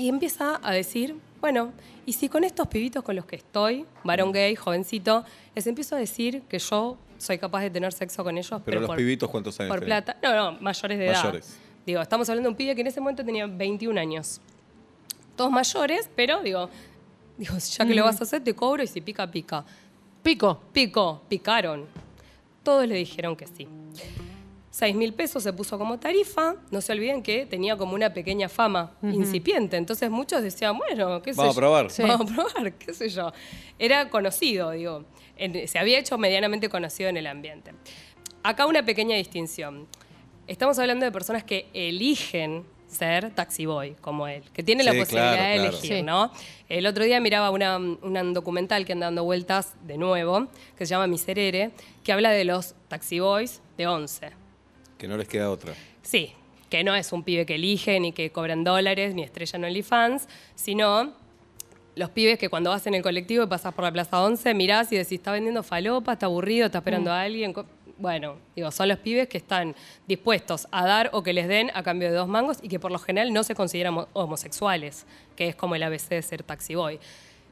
Y 0.00 0.08
empieza 0.08 0.58
a 0.62 0.72
decir, 0.72 1.14
bueno, 1.42 1.74
y 2.06 2.14
si 2.14 2.30
con 2.30 2.42
estos 2.42 2.68
pibitos 2.68 3.04
con 3.04 3.16
los 3.16 3.26
que 3.26 3.36
estoy, 3.36 3.84
varón 4.02 4.32
gay, 4.32 4.56
jovencito, 4.56 5.26
les 5.54 5.66
empiezo 5.66 5.94
a 5.94 5.98
decir 5.98 6.40
que 6.48 6.58
yo 6.58 6.96
soy 7.18 7.36
capaz 7.36 7.60
de 7.60 7.68
tener 7.68 7.92
sexo 7.92 8.24
con 8.24 8.38
ellos, 8.38 8.62
Pero 8.64 8.80
los 8.80 8.86
por, 8.86 8.96
pibitos, 8.96 9.28
¿cuántos 9.28 9.60
años 9.60 9.68
por 9.68 9.84
plata. 9.84 10.16
No, 10.22 10.34
no, 10.34 10.58
mayores 10.62 10.98
de 10.98 11.04
edad. 11.04 11.22
Mayores. 11.22 11.58
Digo, 11.84 12.00
estamos 12.00 12.26
hablando 12.30 12.48
de 12.48 12.52
un 12.52 12.56
pibe 12.56 12.74
que 12.74 12.80
en 12.80 12.86
ese 12.86 12.98
momento 12.98 13.22
tenía 13.22 13.46
21 13.46 14.00
años. 14.00 14.40
Todos 15.36 15.50
mayores, 15.50 16.08
pero 16.16 16.42
digo, 16.42 16.70
digo, 17.36 17.58
ya 17.58 17.84
que 17.84 17.94
lo 17.94 18.04
vas 18.04 18.22
a 18.22 18.24
hacer, 18.24 18.42
te 18.42 18.54
cobro 18.54 18.82
y 18.82 18.86
si 18.86 19.02
pica, 19.02 19.30
pica. 19.30 19.66
Pico. 20.22 20.62
Picó, 20.72 21.20
picaron. 21.28 21.84
Todos 22.62 22.86
le 22.86 22.94
dijeron 22.94 23.36
que 23.36 23.46
sí. 23.46 23.68
6 24.70 24.94
mil 24.94 25.12
pesos 25.12 25.42
se 25.42 25.52
puso 25.52 25.78
como 25.78 25.98
tarifa. 25.98 26.54
No 26.70 26.80
se 26.80 26.92
olviden 26.92 27.22
que 27.22 27.44
tenía 27.46 27.76
como 27.76 27.94
una 27.94 28.12
pequeña 28.14 28.48
fama 28.48 28.92
incipiente. 29.02 29.76
Entonces 29.76 30.10
muchos 30.10 30.42
decían, 30.42 30.78
bueno, 30.78 31.20
qué 31.22 31.32
sé 31.34 31.38
Vamos 31.38 31.54
a 31.54 31.54
yo. 31.56 31.60
probar. 31.60 31.90
Sí. 31.90 32.02
Vamos 32.06 32.30
a 32.30 32.34
probar, 32.34 32.72
qué 32.74 32.94
sé 32.94 33.08
yo. 33.08 33.32
Era 33.78 34.08
conocido, 34.10 34.70
digo. 34.70 35.04
En- 35.36 35.66
se 35.66 35.78
había 35.78 35.98
hecho 35.98 36.18
medianamente 36.18 36.68
conocido 36.68 37.08
en 37.08 37.16
el 37.16 37.26
ambiente. 37.26 37.72
Acá 38.42 38.66
una 38.66 38.84
pequeña 38.84 39.16
distinción. 39.16 39.88
Estamos 40.46 40.78
hablando 40.78 41.04
de 41.04 41.12
personas 41.12 41.44
que 41.44 41.68
eligen 41.74 42.64
ser 42.86 43.30
taxi 43.34 43.66
boy, 43.66 43.94
como 44.00 44.26
él, 44.26 44.42
que 44.52 44.62
tienen 44.64 44.84
la 44.84 44.92
posibilidad 44.92 45.34
claro, 45.34 45.62
de 45.62 45.68
elegir. 45.68 46.04
¿no? 46.04 46.32
El 46.68 46.86
otro 46.86 47.04
día 47.04 47.20
miraba 47.20 47.50
una- 47.50 47.76
un 47.78 48.32
documental 48.34 48.84
que 48.84 48.92
anda 48.92 49.06
dando 49.06 49.22
vueltas 49.24 49.74
de 49.84 49.96
nuevo, 49.96 50.48
que 50.76 50.86
se 50.86 50.90
llama 50.90 51.06
Miserere, 51.06 51.70
que 52.02 52.12
habla 52.12 52.30
de 52.30 52.44
los 52.44 52.74
taxi 52.88 53.20
boys 53.20 53.60
de 53.76 53.86
11. 53.86 54.30
Que 55.00 55.08
no 55.08 55.16
les 55.16 55.26
queda 55.26 55.50
otra. 55.50 55.72
Sí, 56.02 56.32
que 56.68 56.84
no 56.84 56.94
es 56.94 57.12
un 57.12 57.22
pibe 57.24 57.46
que 57.46 57.54
elige, 57.56 57.98
ni 57.98 58.12
que 58.12 58.30
cobran 58.30 58.62
dólares, 58.64 59.14
ni 59.14 59.22
estrella 59.22 59.56
en 59.56 59.64
OnlyFans, 59.64 60.28
sino 60.54 61.12
los 61.96 62.10
pibes 62.10 62.38
que 62.38 62.48
cuando 62.48 62.70
vas 62.70 62.86
en 62.86 62.94
el 62.94 63.02
colectivo 63.02 63.42
y 63.44 63.46
pasas 63.46 63.74
por 63.74 63.84
la 63.84 63.90
Plaza 63.92 64.22
11, 64.22 64.54
mirás 64.54 64.92
y 64.92 64.96
decís, 64.96 65.12
está 65.18 65.32
vendiendo 65.32 65.62
falopa, 65.62 66.12
está 66.12 66.26
aburrido, 66.26 66.66
está 66.66 66.78
esperando 66.78 67.10
a 67.10 67.22
alguien. 67.22 67.54
Bueno, 67.98 68.36
digo, 68.54 68.70
son 68.70 68.88
los 68.88 68.98
pibes 68.98 69.28
que 69.28 69.38
están 69.38 69.74
dispuestos 70.06 70.68
a 70.70 70.86
dar 70.86 71.10
o 71.12 71.22
que 71.22 71.32
les 71.32 71.48
den 71.48 71.70
a 71.74 71.82
cambio 71.82 72.08
de 72.10 72.14
dos 72.16 72.28
mangos 72.28 72.58
y 72.62 72.68
que 72.68 72.78
por 72.78 72.92
lo 72.92 72.98
general 72.98 73.32
no 73.32 73.42
se 73.42 73.54
consideran 73.54 73.94
homo- 73.94 74.08
homosexuales, 74.12 75.04
que 75.36 75.48
es 75.48 75.54
como 75.56 75.74
el 75.74 75.82
ABC 75.82 76.08
de 76.10 76.22
ser 76.22 76.42
taxi 76.42 76.74
boy. 76.74 76.98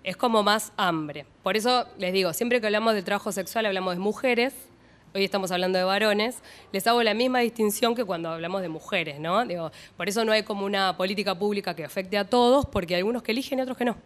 Es 0.05 0.17
como 0.17 0.43
más 0.43 0.73
hambre. 0.77 1.27
Por 1.43 1.57
eso 1.57 1.87
les 1.99 2.13
digo, 2.13 2.33
siempre 2.33 2.61
que 2.61 2.67
hablamos 2.67 2.95
del 2.95 3.05
trabajo 3.05 3.33
sexual 3.33 3.67
hablamos 3.67 3.95
de 3.95 4.01
mujeres, 4.01 4.55
hoy 5.19 5.25
estamos 5.25 5.51
hablando 5.51 5.79
de 5.79 5.85
varones, 5.85 6.43
les 6.73 6.87
hago 6.87 7.03
la 7.03 7.13
misma 7.13 7.41
distinción 7.41 7.95
que 7.95 8.05
cuando 8.05 8.31
hablamos 8.31 8.63
de 8.63 8.69
mujeres, 8.69 9.19
¿no? 9.21 9.45
Digo, 9.45 9.71
por 9.97 10.09
eso 10.09 10.25
no 10.25 10.33
hay 10.33 10.45
como 10.45 10.65
una 10.65 10.97
política 10.97 11.37
pública 11.37 11.75
que 11.75 11.85
afecte 11.85 12.17
a 12.17 12.25
todos, 12.25 12.67
porque 12.67 12.95
hay 12.95 13.01
algunos 13.01 13.23
que 13.23 13.33
eligen 13.33 13.59
y 13.59 13.63
otros 13.63 13.77
que 13.77 13.85
no. 13.85 13.97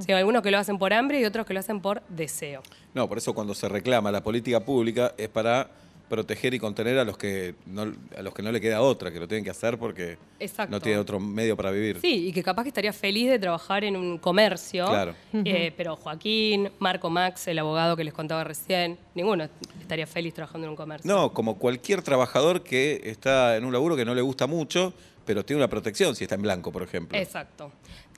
Sí, 0.00 0.12
hay 0.12 0.18
algunos 0.18 0.42
que 0.42 0.50
lo 0.50 0.58
hacen 0.58 0.76
por 0.76 0.92
hambre 0.92 1.20
y 1.20 1.24
otros 1.24 1.46
que 1.46 1.54
lo 1.54 1.60
hacen 1.60 1.80
por 1.80 2.02
deseo. 2.08 2.62
No, 2.94 3.08
por 3.08 3.18
eso 3.18 3.32
cuando 3.32 3.54
se 3.54 3.68
reclama 3.68 4.10
la 4.10 4.22
política 4.22 4.58
pública 4.60 5.14
es 5.16 5.28
para 5.28 5.70
proteger 6.08 6.54
y 6.54 6.58
contener 6.58 6.98
a 6.98 7.04
los 7.04 7.16
que 7.16 7.54
no, 7.66 7.92
a 8.16 8.22
los 8.22 8.34
que 8.34 8.42
no 8.42 8.50
le 8.50 8.60
queda 8.60 8.80
otra, 8.80 9.10
que 9.10 9.20
lo 9.20 9.28
tienen 9.28 9.44
que 9.44 9.50
hacer 9.50 9.78
porque 9.78 10.18
Exacto. 10.40 10.70
no 10.70 10.80
tiene 10.80 10.98
otro 10.98 11.20
medio 11.20 11.56
para 11.56 11.70
vivir. 11.70 12.00
Sí, 12.00 12.28
y 12.28 12.32
que 12.32 12.42
capaz 12.42 12.62
que 12.62 12.68
estaría 12.68 12.92
feliz 12.92 13.30
de 13.30 13.38
trabajar 13.38 13.84
en 13.84 13.96
un 13.96 14.18
comercio. 14.18 14.86
Claro. 14.86 15.14
Eh, 15.32 15.72
pero 15.76 15.96
Joaquín, 15.96 16.70
Marco 16.78 17.10
Max, 17.10 17.46
el 17.48 17.58
abogado 17.58 17.96
que 17.96 18.04
les 18.04 18.14
contaba 18.14 18.44
recién, 18.44 18.98
ninguno 19.14 19.48
estaría 19.80 20.06
feliz 20.06 20.34
trabajando 20.34 20.66
en 20.66 20.70
un 20.70 20.76
comercio. 20.76 21.10
No, 21.10 21.32
como 21.32 21.58
cualquier 21.58 22.02
trabajador 22.02 22.62
que 22.62 23.00
está 23.04 23.56
en 23.56 23.64
un 23.64 23.72
laburo 23.72 23.96
que 23.96 24.04
no 24.04 24.14
le 24.14 24.22
gusta 24.22 24.46
mucho, 24.46 24.92
pero 25.24 25.44
tiene 25.44 25.60
una 25.60 25.68
protección 25.68 26.16
si 26.16 26.24
está 26.24 26.34
en 26.36 26.42
blanco, 26.42 26.72
por 26.72 26.82
ejemplo. 26.82 27.18
Exacto. 27.18 27.72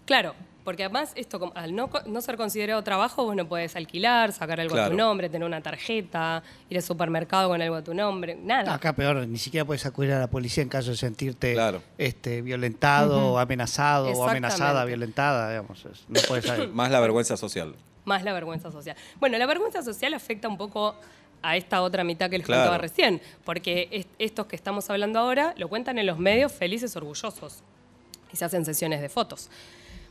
Claro, 0.05 0.35
porque 0.65 0.85
además 0.85 1.13
esto, 1.15 1.53
al 1.55 1.75
no, 1.75 1.89
no 2.07 2.21
ser 2.21 2.37
considerado 2.37 2.83
trabajo, 2.83 3.25
vos 3.25 3.35
no 3.37 3.47
podés 3.49 3.77
alquilar, 3.77 4.33
sacar 4.33 4.61
algo 4.61 4.77
a 4.77 4.89
tu 4.91 4.95
nombre, 4.97 5.29
tener 5.29 5.47
una 5.47 5.61
tarjeta, 5.63 6.43
ir 6.69 6.77
al 6.77 6.83
supermercado 6.83 7.49
con 7.49 7.61
algo 7.63 7.77
a 7.77 7.83
tu 7.83 7.95
nombre, 7.95 8.35
nada. 8.37 8.75
Acá 8.75 8.93
peor, 8.95 9.27
ni 9.27 9.39
siquiera 9.39 9.65
puedes 9.65 9.85
acudir 9.87 10.13
a 10.13 10.19
la 10.19 10.27
policía 10.29 10.63
en 10.63 10.69
caso 10.69 10.91
de 10.91 10.97
sentirte 10.97 11.55
Claro. 11.55 11.83
este, 11.99 12.43
violentado, 12.43 13.39
amenazado 13.39 14.09
o 14.11 14.29
amenazada, 14.29 14.85
violentada, 14.85 15.49
digamos. 15.51 15.85
No 16.09 16.21
puedes 16.29 16.45
saber. 16.45 16.69
Más 16.73 16.91
la 16.91 17.01
vergüenza 17.01 17.37
social. 17.37 17.75
Más 18.05 18.23
la 18.25 18.33
vergüenza 18.33 18.71
social. 18.71 18.97
Bueno, 19.19 19.39
la 19.39 19.47
vergüenza 19.47 19.83
social 19.83 20.15
afecta 20.15 20.49
un 20.49 20.57
poco 20.57 20.95
a 21.43 21.57
esta 21.57 21.81
otra 21.83 22.05
mitad 22.05 22.29
que 22.29 22.37
les 22.39 22.47
Claro. 22.47 22.63
contaba 22.63 22.79
recién, 22.79 23.21
porque 23.45 23.89
es- 23.91 24.07
estos 24.19 24.47
que 24.47 24.57
estamos 24.57 24.91
hablando 24.91 25.19
ahora 25.19 25.55
lo 25.57 25.69
cuentan 25.69 25.99
en 25.99 26.07
los 26.07 26.19
medios 26.19 26.53
felices, 26.53 26.95
orgullosos, 26.97 27.63
y 28.33 28.37
se 28.37 28.45
hacen 28.45 28.65
sesiones 28.65 29.01
de 29.01 29.09
fotos. 29.09 29.49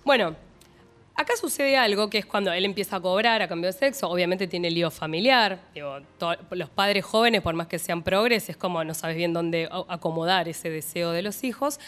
Bueno, 0.04 0.36
acá 1.16 1.34
sucede 1.36 1.76
algo 1.78 2.10
que 2.10 2.20
es 2.20 2.26
cuando 2.26 2.52
él 2.52 2.66
empieza 2.66 2.96
a 2.96 3.00
cobrar 3.02 3.42
a 3.42 3.48
cambio 3.48 3.68
de 3.68 3.74
sexo, 3.74 4.10
obviamente 4.10 4.48
tiene 4.48 4.72
lío 4.72 4.90
familiar, 4.90 5.60
digo, 5.74 6.00
los 6.52 6.70
padres 6.70 7.04
jóvenes, 7.04 7.42
por 7.42 7.54
más 7.56 7.68
que 7.68 7.78
sean 7.78 8.04
progres, 8.04 8.50
es 8.50 8.58
como 8.58 8.84
no 8.84 8.94
sabes 8.94 9.18
bien 9.18 9.34
dónde 9.34 9.70
acomodar 9.88 10.48
ese 10.48 10.70
deseo 10.70 11.12
de 11.12 11.22
los 11.22 11.44
hijos. 11.44 11.80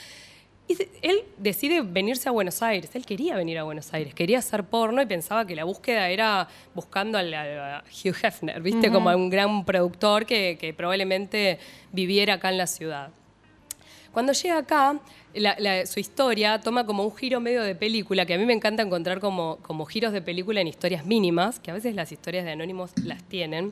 Y 0.67 0.77
él 1.01 1.23
decide 1.37 1.81
venirse 1.81 2.29
a 2.29 2.31
Buenos 2.31 2.61
Aires. 2.61 2.91
Él 2.93 3.05
quería 3.05 3.35
venir 3.35 3.57
a 3.57 3.63
Buenos 3.63 3.93
Aires, 3.93 4.13
quería 4.13 4.39
hacer 4.39 4.63
porno 4.63 5.01
y 5.01 5.05
pensaba 5.05 5.45
que 5.45 5.55
la 5.55 5.63
búsqueda 5.63 6.09
era 6.09 6.47
buscando 6.73 7.17
a, 7.17 7.21
a 7.21 7.83
Hugh 7.83 8.15
Hefner, 8.21 8.61
¿viste? 8.61 8.91
Como 8.91 9.09
a 9.09 9.15
un 9.15 9.29
gran 9.29 9.65
productor 9.65 10.25
que, 10.25 10.57
que 10.59 10.73
probablemente 10.73 11.59
viviera 11.91 12.35
acá 12.35 12.49
en 12.49 12.57
la 12.57 12.67
ciudad. 12.67 13.11
Cuando 14.11 14.33
llega 14.33 14.57
acá, 14.57 14.99
la- 15.33 15.55
la- 15.59 15.85
su 15.85 15.99
historia 15.99 16.59
toma 16.59 16.85
como 16.85 17.03
un 17.03 17.15
giro 17.15 17.39
medio 17.39 17.61
de 17.63 17.75
película, 17.75 18.25
que 18.25 18.33
a 18.33 18.37
mí 18.37 18.45
me 18.45 18.53
encanta 18.53 18.83
encontrar 18.83 19.19
como, 19.19 19.57
como 19.61 19.85
giros 19.85 20.11
de 20.11 20.21
película 20.21 20.59
en 20.61 20.67
historias 20.67 21.05
mínimas, 21.05 21.59
que 21.59 21.71
a 21.71 21.73
veces 21.73 21.95
las 21.95 22.11
historias 22.11 22.43
de 22.45 22.51
Anónimos 22.51 22.91
las 23.03 23.23
tienen. 23.23 23.71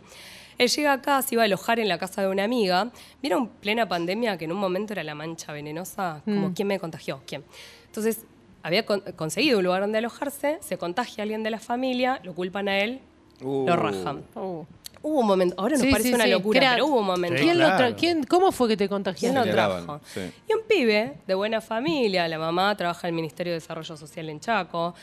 Él 0.57 0.69
llega 0.69 0.93
acá, 0.93 1.21
se 1.21 1.35
iba 1.35 1.43
a 1.43 1.45
alojar 1.45 1.79
en 1.79 1.87
la 1.87 1.97
casa 1.97 2.21
de 2.21 2.27
una 2.27 2.43
amiga. 2.43 2.91
¿Vieron 3.21 3.47
plena 3.47 3.87
pandemia 3.87 4.37
que 4.37 4.45
en 4.45 4.51
un 4.51 4.57
momento 4.59 4.93
era 4.93 5.03
la 5.03 5.15
mancha 5.15 5.51
venenosa? 5.53 6.21
Como, 6.25 6.53
¿quién 6.53 6.67
me 6.67 6.79
contagió? 6.79 7.21
¿Quién? 7.25 7.43
Entonces, 7.85 8.23
había 8.61 8.85
con- 8.85 8.99
conseguido 9.15 9.59
un 9.59 9.63
lugar 9.65 9.81
donde 9.81 9.97
alojarse, 9.99 10.57
se 10.61 10.77
contagia 10.77 11.21
alguien 11.23 11.43
de 11.43 11.49
la 11.49 11.59
familia, 11.59 12.19
lo 12.23 12.33
culpan 12.33 12.67
a 12.67 12.77
él, 12.79 12.99
Uh. 13.41 13.65
lo 13.67 13.75
rajan. 13.77 14.23
Uh, 14.35 14.65
Hubo 15.01 15.19
un 15.21 15.27
momento, 15.27 15.55
ahora 15.57 15.73
nos 15.75 15.81
Sí, 15.81 15.91
parece 15.91 16.09
sí, 16.09 16.15
una 16.15 16.25
sí. 16.25 16.31
locura, 16.31 16.59
Crea- 16.59 16.71
pero 16.73 16.85
hubo 16.87 16.99
un 16.99 17.05
momento. 17.05 17.37
Sí, 17.37 17.43
¿Quién 17.45 17.59
lo 17.59 17.65
claro. 17.65 17.95
quién- 17.97 18.23
¿Cómo 18.25 18.51
fue 18.51 18.67
que 18.67 18.75
te 18.75 18.79
¿Quién 18.87 18.89
contagiaste? 18.89 19.37
lo 19.37 19.43
Generaban, 19.45 19.85
trajo? 19.85 20.01
sí. 20.13 20.21
Y 20.49 20.53
un 20.53 20.61
pibe 20.67 21.13
de 21.25 21.33
buena 21.35 21.61
familia, 21.61 22.27
la 22.27 22.37
mamá 22.37 22.75
trabaja 22.75 23.07
en 23.07 23.13
el 23.13 23.15
Ministerio 23.15 23.53
de 23.53 23.59
Desarrollo 23.59 23.95
Social 23.95 24.27
en 24.29 24.39
Chaco, 24.41 24.93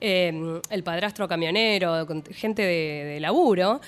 eh, 0.00 0.60
el 0.70 0.82
padrastro 0.82 1.28
camionero, 1.28 2.06
gente 2.32 2.62
de, 2.62 3.04
de 3.04 3.20
laburo, 3.20 3.80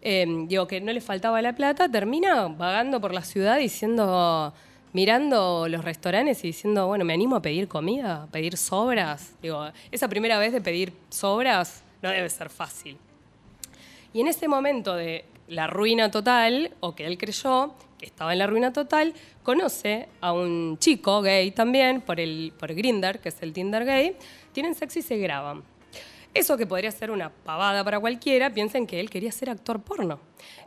eh, 0.00 0.26
digo 0.48 0.66
que 0.66 0.80
no 0.80 0.92
le 0.92 1.00
faltaba 1.00 1.40
la 1.42 1.54
plata, 1.54 1.88
termina 1.88 2.48
vagando 2.48 3.00
por 3.00 3.12
la 3.14 3.22
ciudad 3.22 3.58
diciendo, 3.58 4.52
mirando 4.94 5.68
los 5.68 5.84
restaurantes 5.84 6.42
y 6.42 6.48
diciendo, 6.48 6.86
bueno, 6.86 7.04
me 7.04 7.12
animo 7.12 7.36
a 7.36 7.42
pedir 7.42 7.68
comida, 7.68 8.24
a 8.24 8.26
pedir 8.26 8.56
sobras. 8.56 9.32
Digo, 9.42 9.64
esa 9.90 10.08
primera 10.08 10.38
vez 10.38 10.52
de 10.52 10.60
pedir 10.60 10.92
sobras 11.10 11.82
no 12.02 12.08
debe 12.10 12.28
ser 12.30 12.48
fácil. 12.50 12.96
Y 14.12 14.20
en 14.20 14.28
ese 14.28 14.48
momento 14.48 14.94
de 14.94 15.24
la 15.48 15.66
ruina 15.66 16.10
total, 16.10 16.74
o 16.80 16.94
que 16.94 17.06
él 17.06 17.18
creyó 17.18 17.74
que 17.98 18.06
estaba 18.06 18.32
en 18.32 18.38
la 18.40 18.46
ruina 18.46 18.72
total, 18.72 19.14
conoce 19.42 20.08
a 20.20 20.32
un 20.32 20.78
chico 20.78 21.22
gay 21.22 21.50
también 21.52 22.00
por 22.00 22.18
el 22.20 22.52
por 22.58 22.74
Grindr, 22.74 23.20
que 23.20 23.28
es 23.28 23.42
el 23.42 23.52
Tinder 23.52 23.84
gay, 23.84 24.16
tienen 24.52 24.74
sexo 24.74 24.98
y 24.98 25.02
se 25.02 25.16
graban. 25.18 25.62
Eso 26.34 26.56
que 26.56 26.66
podría 26.66 26.90
ser 26.90 27.10
una 27.10 27.30
pavada 27.30 27.84
para 27.84 28.00
cualquiera, 28.00 28.50
piensen 28.50 28.86
que 28.86 28.98
él 28.98 29.10
quería 29.10 29.30
ser 29.30 29.50
actor 29.50 29.80
porno. 29.82 30.18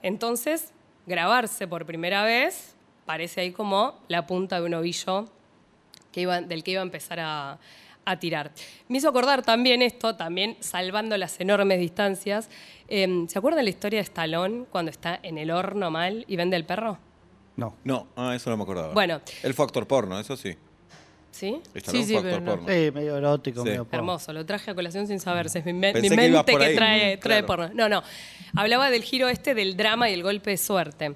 Entonces, 0.01 0.71
grabarse 1.07 1.67
por 1.67 1.85
primera 1.85 2.23
vez 2.23 2.75
parece 3.05 3.41
ahí 3.41 3.51
como 3.51 3.99
la 4.07 4.25
punta 4.27 4.59
de 4.59 4.65
un 4.67 4.73
ovillo 4.75 5.25
que 6.11 6.21
iba- 6.21 6.41
del 6.41 6.63
que 6.63 6.71
iba 6.71 6.81
a 6.81 6.83
empezar 6.83 7.19
a, 7.19 7.59
a 8.05 8.19
tirar. 8.19 8.51
Me 8.87 8.97
hizo 8.99 9.09
acordar 9.09 9.41
también 9.43 9.81
esto, 9.81 10.15
también 10.15 10.57
salvando 10.59 11.17
las 11.17 11.39
enormes 11.39 11.79
distancias. 11.79 12.49
eh, 12.87 13.25
¿Se 13.27 13.37
acuerdan 13.39 13.63
la 13.63 13.69
historia 13.69 13.97
de 13.99 14.03
Stallone 14.03 14.65
cuando 14.71 14.91
está 14.91 15.19
en 15.23 15.37
el 15.37 15.51
horno 15.51 15.89
mal 15.91 16.23
y 16.27 16.35
vende 16.35 16.55
el 16.55 16.65
perro? 16.65 16.99
No. 17.57 17.75
No, 17.83 18.07
ah, 18.15 18.35
eso 18.35 18.49
no 18.49 18.57
me 18.57 18.63
acordaba. 18.63 18.93
Bueno. 18.93 19.21
El 19.43 19.53
factor 19.53 19.87
porno, 19.87 20.19
eso 20.19 20.35
sí. 20.37 20.55
¿Sí? 21.31 21.59
Stallone 21.73 22.03
Sí, 22.03 22.07
sí, 22.09 22.13
factor 22.13 22.31
pero 22.31 22.41
no. 22.45 22.51
porno. 22.51 22.67
Sí, 22.67 22.91
medio 22.91 23.17
erótico, 23.17 23.61
Sí. 23.63 23.69
medio 23.69 23.83
porno. 23.85 23.97
Hermoso, 23.97 24.31
lo 24.33 24.45
traje 24.45 24.71
a 24.71 24.75
colación 24.75 25.07
sin 25.07 25.19
saberse. 25.19 25.59
Es 25.59 25.65
mi, 25.65 25.73
me- 25.73 25.93
mi 25.93 26.09
mente 26.09 26.55
que 26.57 26.63
ahí. 26.63 26.75
trae, 26.75 27.17
trae 27.17 27.43
claro. 27.43 27.45
porno. 27.45 27.69
No, 27.73 27.89
no. 27.89 28.03
Hablaba 28.55 28.89
del 28.89 29.03
giro 29.03 29.27
este 29.29 29.53
del 29.55 29.75
drama 29.75 30.09
y 30.09 30.13
el 30.13 30.23
golpe 30.23 30.51
de 30.51 30.57
suerte. 30.57 31.15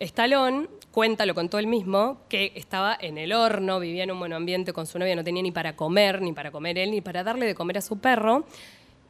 Stallone 0.00 0.66
cuenta, 0.90 1.26
lo 1.26 1.34
contó 1.34 1.58
él 1.58 1.66
mismo, 1.66 2.22
que 2.28 2.52
estaba 2.54 2.96
en 2.98 3.18
el 3.18 3.32
horno, 3.32 3.78
vivía 3.78 4.04
en 4.04 4.10
un 4.10 4.18
buen 4.18 4.32
ambiente 4.32 4.72
con 4.72 4.86
su 4.86 4.98
novia, 4.98 5.14
no 5.14 5.22
tenía 5.22 5.42
ni 5.42 5.52
para 5.52 5.76
comer, 5.76 6.22
ni 6.22 6.32
para 6.32 6.50
comer 6.50 6.78
él, 6.78 6.90
ni 6.90 7.00
para 7.00 7.22
darle 7.22 7.46
de 7.46 7.54
comer 7.54 7.78
a 7.78 7.80
su 7.82 7.98
perro. 7.98 8.44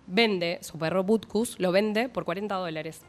Vende 0.06 0.58
su 0.62 0.78
perro 0.78 1.04
Butkus, 1.04 1.58
lo 1.60 1.70
vende 1.72 2.08
por 2.08 2.24
40 2.24 2.54
dólares. 2.56 3.02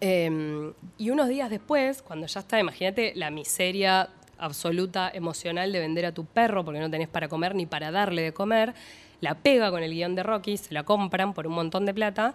Eh, 0.00 0.72
y 0.98 1.10
unos 1.10 1.28
días 1.28 1.50
después, 1.50 2.02
cuando 2.02 2.26
ya 2.26 2.40
está, 2.40 2.58
imagínate 2.58 3.12
la 3.14 3.30
miseria 3.30 4.10
absoluta 4.36 5.10
emocional 5.12 5.72
de 5.72 5.80
vender 5.80 6.06
a 6.06 6.12
tu 6.12 6.24
perro 6.24 6.64
porque 6.64 6.80
no 6.80 6.90
tenés 6.90 7.08
para 7.08 7.28
comer 7.28 7.54
ni 7.54 7.66
para 7.66 7.90
darle 7.90 8.22
de 8.22 8.32
comer, 8.32 8.74
la 9.20 9.34
pega 9.34 9.70
con 9.70 9.82
el 9.82 9.92
guion 9.92 10.14
de 10.14 10.22
Rocky, 10.22 10.56
se 10.56 10.74
la 10.74 10.84
compran 10.84 11.34
por 11.34 11.46
un 11.46 11.54
montón 11.54 11.86
de 11.86 11.94
plata 11.94 12.34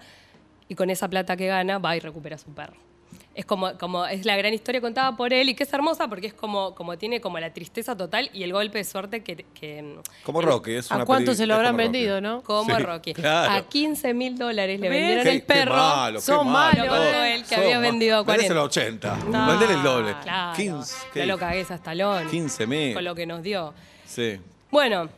y 0.67 0.75
con 0.75 0.89
esa 0.89 1.09
plata 1.09 1.37
que 1.37 1.47
gana 1.47 1.79
va 1.79 1.95
y 1.95 1.99
recupera 1.99 2.35
a 2.35 2.39
su 2.39 2.53
perro. 2.53 2.92
Es 3.35 3.45
como, 3.45 3.75
como 3.79 4.05
es 4.05 4.25
la 4.27 4.35
gran 4.37 4.53
historia 4.53 4.79
contada 4.79 5.15
por 5.15 5.33
él 5.33 5.49
y 5.49 5.55
que 5.55 5.63
es 5.63 5.73
hermosa 5.73 6.07
porque 6.07 6.27
es 6.27 6.35
como, 6.35 6.75
como 6.75 6.99
tiene 6.99 7.19
como 7.19 7.39
la 7.39 7.51
tristeza 7.51 7.97
total 7.97 8.29
y 8.31 8.43
el 8.43 8.53
golpe 8.53 8.77
de 8.77 8.83
suerte 8.83 9.23
que, 9.23 9.37
que 9.59 9.95
Como 10.23 10.39
Rocky, 10.39 10.73
es 10.75 10.91
una 10.91 11.01
¿A 11.01 11.05
cuánto 11.05 11.33
se 11.33 11.47
lo 11.47 11.55
habrán 11.55 11.73
Rocky. 11.73 11.83
vendido, 11.83 12.21
no? 12.21 12.43
como 12.43 12.75
Sí, 12.77 12.83
Rocky. 12.83 13.13
claro. 13.15 13.53
A 13.53 13.61
15 13.67 14.13
mil 14.13 14.37
dólares 14.37 14.79
le 14.79 14.87
vendieron 14.87 15.23
Qué- 15.23 15.31
el 15.31 15.39
qué 15.41 15.45
perro. 15.47 15.73
malo, 15.73 16.19
qué 16.19 16.25
Son 16.25 16.45
malo. 16.47 16.77
malos, 16.77 16.85
Lo 16.85 16.91
contó 17.03 17.23
eh. 17.23 17.35
él 17.35 17.43
que 17.45 17.55
había 17.55 17.73
Son 17.73 17.81
vendido 17.81 18.17
a 18.19 18.23
40. 18.23 18.31
Vendéselo 18.33 18.61
a 18.61 18.63
80. 18.65 19.17
No, 19.29 19.47
Vendele 19.47 19.73
el 19.73 19.81
doble. 19.83 20.15
Claro. 20.21 20.55
15. 20.55 20.95
No 21.15 21.25
lo 21.25 21.37
cagues 21.39 21.71
a 21.71 21.75
Stallone. 21.75 22.29
15 22.29 22.67
mil. 22.67 22.93
Con 22.93 23.03
lo 23.03 23.15
que 23.15 23.25
nos 23.25 23.41
dio. 23.41 23.73
Sí. 24.05 24.39
Bueno, 24.69 25.09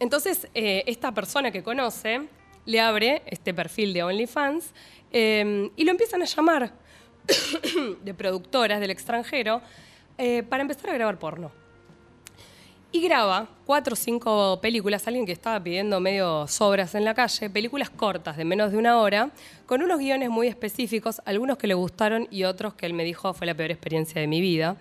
entonces 0.00 0.48
eh, 0.54 0.82
esta 0.86 1.12
persona 1.12 1.50
que 1.50 1.62
conoce 1.62 2.22
le 2.64 2.80
abre 2.80 3.22
este 3.26 3.52
perfil 3.52 3.92
de 3.92 4.02
OnlyFans 4.02 4.72
eh, 5.12 5.70
y 5.76 5.84
lo 5.84 5.90
empiezan 5.90 6.22
a 6.22 6.24
llamar 6.24 6.72
de 8.02 8.14
productoras 8.14 8.80
del 8.80 8.90
extranjero 8.90 9.60
eh, 10.16 10.42
para 10.42 10.62
empezar 10.62 10.90
a 10.90 10.94
grabar 10.94 11.18
porno. 11.18 11.50
Y 12.90 13.02
graba 13.02 13.46
cuatro 13.66 13.92
o 13.92 13.96
cinco 13.96 14.58
películas, 14.62 15.06
alguien 15.06 15.26
que 15.26 15.32
estaba 15.32 15.62
pidiendo 15.62 16.00
medio 16.00 16.46
sobras 16.48 16.94
en 16.94 17.04
la 17.04 17.12
calle, 17.14 17.50
películas 17.50 17.90
cortas 17.90 18.38
de 18.38 18.46
menos 18.46 18.72
de 18.72 18.78
una 18.78 18.98
hora, 18.98 19.30
con 19.66 19.82
unos 19.82 19.98
guiones 19.98 20.30
muy 20.30 20.46
específicos, 20.46 21.20
algunos 21.26 21.58
que 21.58 21.66
le 21.66 21.74
gustaron 21.74 22.26
y 22.30 22.44
otros 22.44 22.72
que 22.72 22.86
él 22.86 22.94
me 22.94 23.04
dijo 23.04 23.34
fue 23.34 23.46
la 23.46 23.54
peor 23.54 23.70
experiencia 23.72 24.18
de 24.22 24.26
mi 24.26 24.40
vida. 24.40 24.76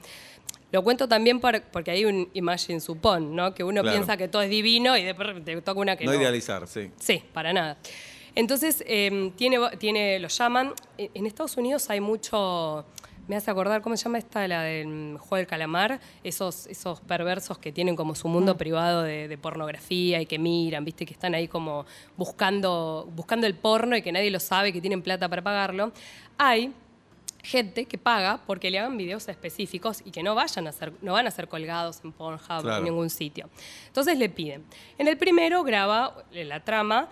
Lo 0.72 0.84
cuento 0.84 1.10
también 1.10 1.42
por- 1.42 1.62
porque 1.64 1.92
hay 1.92 2.06
un 2.06 2.30
imagine 2.34 2.80
supon, 2.80 3.36
¿no? 3.36 3.54
Que 3.54 3.66
uno 3.66 3.82
Claro. 3.82 3.98
piensa 3.98 4.16
que 4.16 4.30
todo 4.30 4.42
es 4.42 4.50
divino 4.50 4.96
y 4.98 5.04
después 5.04 5.28
te 5.44 5.62
toca 5.62 5.80
una 5.80 5.98
que 5.98 6.06
No 6.06 6.14
no. 6.14 6.22
idealizar, 6.22 6.66
sí. 6.68 6.90
Sí, 6.98 7.22
para 7.34 7.52
nada. 7.52 7.78
Entonces, 8.38 8.84
eh, 8.86 9.32
tiene, 9.36 9.58
tiene, 9.80 10.20
lo 10.20 10.28
llaman. 10.28 10.74
En 10.98 11.10
en 11.16 11.26
Estados 11.26 11.58
Unidos 11.58 11.90
hay 11.90 12.00
mucho. 12.00 12.86
Me 13.28 13.36
hace 13.36 13.50
acordar, 13.52 13.82
¿cómo 13.82 13.98
se 13.98 14.04
llama 14.06 14.20
esta? 14.20 14.48
La 14.48 14.62
del 14.62 15.18
juego 15.20 15.38
del 15.38 15.48
calamar. 15.48 16.00
Esos, 16.24 16.68
esos 16.68 17.02
perversos 17.02 17.58
que 17.58 17.72
tienen 17.72 17.96
como 17.96 18.14
su 18.16 18.28
mundo 18.28 18.56
privado 18.56 19.02
de, 19.02 19.28
de 19.28 19.38
pornografía 19.40 20.22
y 20.22 20.26
que 20.28 20.38
miran, 20.40 20.86
¿viste? 20.86 21.06
Que 21.06 21.14
están 21.14 21.34
ahí 21.34 21.48
como 21.48 21.86
buscando, 22.16 23.10
buscando 23.16 23.48
el 23.48 23.56
porno 23.56 23.98
y 23.98 24.02
que 24.04 24.12
nadie 24.12 24.30
lo 24.30 24.40
sabe, 24.40 24.72
que 24.72 24.82
tienen 24.82 25.02
plata 25.02 25.28
para 25.28 25.42
pagarlo. 25.42 25.92
Hay 26.38 26.72
gente 27.44 27.86
que 27.86 27.98
paga 27.98 28.40
porque 28.46 28.70
le 28.70 28.78
hagan 28.80 28.98
videos 28.98 29.28
específicos 29.30 30.02
y 30.06 30.12
que 30.12 30.22
no 30.22 30.36
vayan 30.36 30.68
a 30.68 30.72
ser, 30.72 30.94
no 31.02 31.14
van 31.14 31.26
a 31.28 31.32
ser 31.32 31.48
colgados 31.48 32.02
en 32.04 32.12
Pornhub 32.12 32.60
o 32.60 32.62
Claro. 32.62 32.78
en 32.78 32.84
ningún 32.84 33.10
sitio. 33.10 33.50
Entonces 33.88 34.18
le 34.18 34.30
piden. 34.30 34.64
En 34.98 35.08
el 35.08 35.18
primero 35.18 35.64
graba 35.64 36.24
la 36.32 36.64
trama 36.64 37.10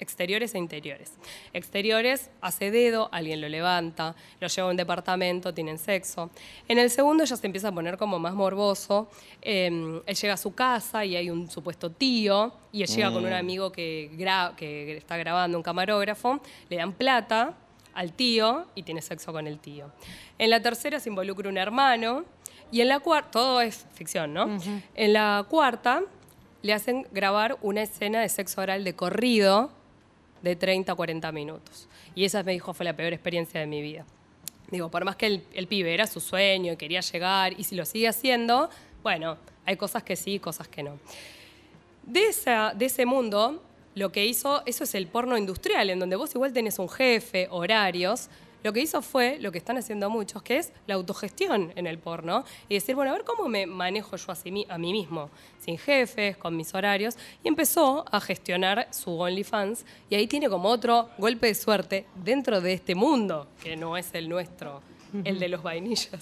exteriores 0.00 0.54
e 0.54 0.58
interiores. 0.58 1.12
Exteriores 1.52 2.30
hace 2.40 2.70
dedo, 2.70 3.08
alguien 3.12 3.40
lo 3.40 3.48
levanta, 3.48 4.16
lo 4.40 4.48
lleva 4.48 4.68
a 4.68 4.70
un 4.70 4.76
departamento, 4.76 5.54
tienen 5.54 5.78
sexo. 5.78 6.30
En 6.68 6.78
el 6.78 6.90
segundo 6.90 7.24
ya 7.24 7.36
se 7.36 7.46
empieza 7.46 7.68
a 7.68 7.72
poner 7.72 7.96
como 7.96 8.18
más 8.18 8.34
morboso. 8.34 9.08
Eh, 9.42 10.00
él 10.06 10.16
llega 10.16 10.34
a 10.34 10.36
su 10.36 10.54
casa 10.54 11.04
y 11.04 11.16
hay 11.16 11.30
un 11.30 11.50
supuesto 11.50 11.90
tío 11.90 12.52
y 12.72 12.82
él 12.82 12.88
llega 12.88 13.12
con 13.12 13.24
un 13.24 13.32
amigo 13.32 13.70
que, 13.70 14.10
gra- 14.16 14.54
que 14.56 14.96
está 14.96 15.16
grabando, 15.16 15.56
un 15.58 15.62
camarógrafo, 15.62 16.40
le 16.68 16.76
dan 16.76 16.92
plata 16.92 17.54
al 17.92 18.12
tío 18.12 18.66
y 18.74 18.82
tiene 18.84 19.02
sexo 19.02 19.32
con 19.32 19.46
el 19.46 19.58
tío. 19.58 19.90
En 20.38 20.50
la 20.50 20.62
tercera 20.62 21.00
se 21.00 21.08
involucra 21.08 21.48
un 21.48 21.58
hermano 21.58 22.24
y 22.72 22.80
en 22.80 22.88
la 22.88 23.00
cuarta, 23.00 23.30
todo 23.32 23.60
es 23.60 23.84
ficción, 23.92 24.32
¿no? 24.32 24.58
En 24.94 25.12
la 25.12 25.44
cuarta 25.48 26.02
le 26.62 26.72
hacen 26.72 27.06
grabar 27.10 27.58
una 27.62 27.82
escena 27.82 28.20
de 28.20 28.28
sexo 28.28 28.60
oral 28.60 28.84
de 28.84 28.94
corrido 28.94 29.72
de 30.42 30.56
30 30.56 30.92
a 30.92 30.94
40 30.94 31.32
minutos. 31.32 31.88
Y 32.14 32.24
esa 32.24 32.42
me 32.42 32.52
dijo 32.52 32.72
fue 32.74 32.84
la 32.84 32.94
peor 32.94 33.12
experiencia 33.12 33.60
de 33.60 33.66
mi 33.66 33.82
vida. 33.82 34.04
Digo, 34.70 34.90
por 34.90 35.04
más 35.04 35.16
que 35.16 35.42
el, 35.52 35.66
pibe 35.66 35.92
era 35.92 36.06
su 36.06 36.20
sueño 36.20 36.76
quería 36.78 37.00
llegar, 37.00 37.58
y 37.58 37.64
si 37.64 37.74
lo 37.74 37.84
sigue 37.84 38.08
haciendo, 38.08 38.70
bueno, 39.02 39.36
hay 39.66 39.76
cosas 39.76 40.02
que 40.02 40.14
sí, 40.16 40.38
cosas 40.38 40.68
que 40.68 40.82
no. 40.82 40.98
De, 42.04 42.26
esa, 42.26 42.72
de 42.74 42.86
ese 42.86 43.04
mundo, 43.04 43.62
lo 43.94 44.12
que 44.12 44.24
hizo, 44.24 44.62
eso 44.66 44.84
es 44.84 44.94
el 44.94 45.08
porno 45.08 45.36
industrial, 45.36 45.90
en 45.90 45.98
donde 45.98 46.16
vos 46.16 46.32
igual 46.34 46.52
tenés 46.52 46.78
un 46.78 46.88
jefe, 46.88 47.48
horarios. 47.50 48.28
Lo 48.62 48.72
que 48.72 48.80
hizo 48.80 49.00
fue 49.02 49.38
lo 49.40 49.50
que 49.52 49.58
están 49.58 49.76
haciendo 49.78 50.10
muchos, 50.10 50.42
que 50.42 50.58
es 50.58 50.72
la 50.86 50.94
autogestión 50.94 51.72
en 51.76 51.86
el 51.86 51.98
porno. 51.98 52.44
Y 52.68 52.74
decir, 52.74 52.94
bueno, 52.94 53.10
a 53.12 53.14
ver 53.14 53.24
cómo 53.24 53.48
me 53.48 53.66
manejo 53.66 54.16
yo 54.16 54.32
a, 54.32 54.34
sí 54.34 54.66
a 54.68 54.78
mí 54.78 54.92
mismo, 54.92 55.30
sin 55.58 55.78
jefes, 55.78 56.36
con 56.36 56.56
mis 56.56 56.74
horarios. 56.74 57.16
Y 57.42 57.48
empezó 57.48 58.04
a 58.10 58.20
gestionar 58.20 58.88
su 58.90 59.18
OnlyFans. 59.18 59.84
Y 60.08 60.14
ahí 60.14 60.26
tiene 60.26 60.48
como 60.48 60.68
otro 60.68 61.08
golpe 61.18 61.46
de 61.46 61.54
suerte 61.54 62.06
dentro 62.22 62.60
de 62.60 62.74
este 62.74 62.94
mundo, 62.94 63.46
que 63.62 63.76
no 63.76 63.96
es 63.96 64.10
el 64.14 64.28
nuestro, 64.28 64.82
el 65.24 65.38
de 65.38 65.48
los 65.48 65.62
vainillas. 65.62 66.20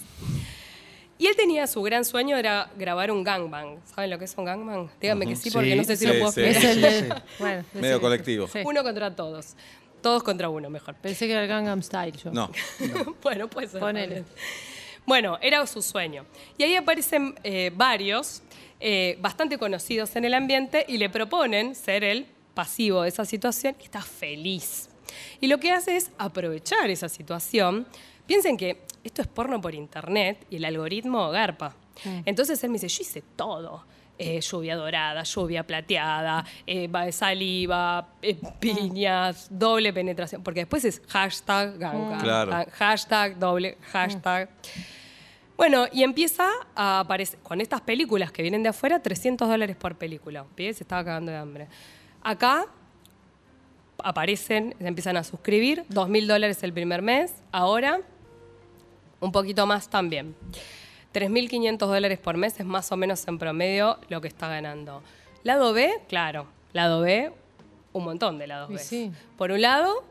Y 1.21 1.26
él 1.26 1.35
tenía 1.35 1.66
su 1.66 1.83
gran 1.83 2.04
sueño, 2.04 2.37
era 2.37 2.71
grabar 2.78 3.11
un 3.11 3.25
gangbang. 3.25 3.78
¿Saben 3.92 4.09
lo 4.09 4.21
que 4.21 4.26
es 4.26 4.35
un 4.38 4.45
gangbang? 4.45 4.88
Díganme 5.00 5.26
que 5.26 5.35
sí, 5.35 5.50
porque 5.50 5.71
Sí, 5.73 5.76
no 5.76 5.83
sé 5.83 5.97
si 5.97 6.07
sí, 6.07 6.12
lo 6.12 6.18
puedo 6.21 6.30
sí. 6.30 6.42
explicar. 6.42 6.71
Es 6.71 6.76
el 6.76 6.80
de. 7.09 7.14
Bueno, 7.40 7.64
Medio 7.75 7.97
sí. 7.97 8.00
colectivo. 8.00 8.47
Sí. 8.47 8.61
Uno 8.64 8.85
contra 8.85 9.16
todos. 9.16 9.57
Todos 10.00 10.23
contra 10.23 10.49
uno, 10.49 10.71
mejor. 10.71 10.95
Pensé 10.97 11.26
que 11.26 11.33
era 11.33 11.43
el 11.43 11.49
Gangnam 11.49 11.83
Style 11.83 12.17
yo. 12.17 12.31
No. 12.31 12.50
bueno, 13.23 13.49
pues 13.49 13.71
Ponele. 13.71 14.25
Bueno, 15.07 15.38
era 15.40 15.67
su 15.67 15.81
sueño. 15.81 16.26
Y 16.59 16.64
ahí 16.64 16.76
aparecen 16.76 17.35
eh, 17.43 17.73
varios 17.75 18.43
eh, 18.81 19.17
bastante 19.21 19.59
conocidos 19.59 20.14
en 20.17 20.25
el 20.25 20.35
ambiente 20.35 20.85
y 20.87 20.99
le 20.99 21.09
proponen 21.09 21.75
ser 21.75 22.05
el 22.05 22.26
pasivo 22.55 23.02
de 23.02 23.09
esa 23.09 23.25
situación 23.25 23.75
y 23.81 23.85
está 23.85 24.02
feliz. 24.02 24.88
Y 25.40 25.47
lo 25.47 25.59
que 25.59 25.73
hace 25.73 25.97
es 25.97 26.11
aprovechar 26.19 26.90
esa 26.90 27.09
situación. 27.09 27.87
Piensen 28.26 28.57
que 28.57 28.83
esto 29.02 29.23
es 29.23 29.28
porno 29.28 29.61
por 29.61 29.75
internet 29.75 30.47
y 30.50 30.57
el 30.57 30.64
algoritmo 30.64 31.31
garpa. 31.31 31.75
Entonces 32.25 32.62
él 32.62 32.71
me 32.71 32.78
dice, 32.78 32.88
yo 32.88 33.02
hice 33.02 33.23
todo. 33.35 33.85
Eh, 34.18 34.40
lluvia 34.40 34.75
dorada, 34.76 35.22
lluvia 35.22 35.64
plateada, 35.66 36.44
eh, 36.66 36.88
va- 36.88 37.10
saliva, 37.12 38.08
eh, 38.20 38.37
piñas, 38.58 39.46
doble 39.50 39.92
penetración, 39.92 40.42
porque 40.42 40.60
después 40.60 40.84
es 40.84 41.00
hashtag 41.08 41.78
ganga, 41.78 42.18
Claro. 42.18 42.52
ha- 42.54 42.66
hashtag 42.72 43.38
doble, 43.38 43.78
hashtag. 43.92 44.48
Bueno, 45.56 45.87
y 45.92 46.02
empieza 46.02 46.48
a 46.76 47.00
aparecer, 47.00 47.38
con 47.40 47.60
estas 47.60 47.80
películas 47.80 48.30
que 48.30 48.42
vienen 48.42 48.62
de 48.62 48.68
afuera, 48.68 49.00
300 49.00 49.48
dólares 49.48 49.76
por 49.76 49.96
película. 49.96 50.44
Se 50.56 50.68
estaba 50.70 51.04
cagando 51.04 51.32
de 51.32 51.38
hambre. 51.38 51.66
Acá 52.22 52.66
aparecen, 54.02 54.75
se 54.78 54.87
empiezan 54.87 55.16
a 55.16 55.25
suscribir, 55.25 55.84
2.000 55.88 56.26
dólares 56.28 56.62
el 56.62 56.72
primer 56.72 57.02
mes, 57.02 57.34
ahora 57.50 58.00
un 59.20 59.32
poquito 59.32 59.66
más 59.66 59.88
también. 59.88 60.37
3.500 61.20 61.78
dólares 61.78 62.18
por 62.18 62.37
mes 62.37 62.58
es 62.60 62.66
más 62.66 62.90
o 62.92 62.96
menos 62.96 63.26
en 63.28 63.38
promedio 63.38 63.98
lo 64.08 64.20
que 64.20 64.28
está 64.28 64.48
ganando. 64.48 65.02
Lado 65.44 65.72
B, 65.72 65.92
claro, 66.08 66.46
lado 66.72 67.00
B, 67.00 67.32
un 67.92 68.04
montón 68.04 68.38
de 68.38 68.46
lados 68.46 68.68
B. 68.70 68.78
sí. 68.78 69.10
Por 69.37 69.50
un 69.50 69.60
lado, 69.62 70.04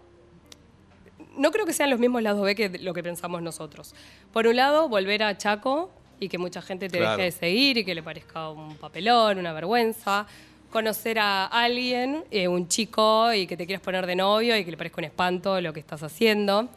no 1.38 1.52
creo 1.52 1.66
que 1.66 1.74
sean 1.74 1.90
los 1.90 2.00
mismos 2.00 2.22
lados 2.24 2.44
B 2.44 2.56
que 2.56 2.70
lo 2.80 2.94
que 2.94 3.04
pensamos 3.04 3.42
nosotros. 3.42 3.94
Por 4.34 4.48
un 4.48 4.56
lado, 4.56 4.90
volver 4.90 5.24
a 5.24 5.38
Chaco 5.38 5.90
y 6.20 6.30
que 6.30 6.38
mucha 6.38 6.62
gente 6.62 6.90
te 6.90 6.98
Claro. 6.98 7.12
deje 7.18 7.24
de 7.26 7.32
seguir 7.32 7.78
y 7.78 7.86
que 7.86 7.94
le 7.94 8.02
parezca 8.04 8.50
un 8.50 8.76
papelón, 8.78 9.38
una 9.38 9.54
vergüenza. 9.54 10.26
Conocer 10.72 11.18
a 11.20 11.46
alguien, 11.46 12.26
eh, 12.30 12.48
un 12.48 12.68
chico, 12.68 13.32
y 13.34 13.48
que 13.48 13.56
te 13.56 13.66
quieras 13.66 13.82
poner 13.82 14.06
de 14.06 14.16
novio 14.18 14.58
y 14.58 14.66
que 14.66 14.72
le 14.72 14.76
parezca 14.78 15.00
un 15.00 15.06
espanto 15.06 15.62
lo 15.62 15.72
que 15.72 15.80
estás 15.80 16.04
haciendo. 16.04 16.68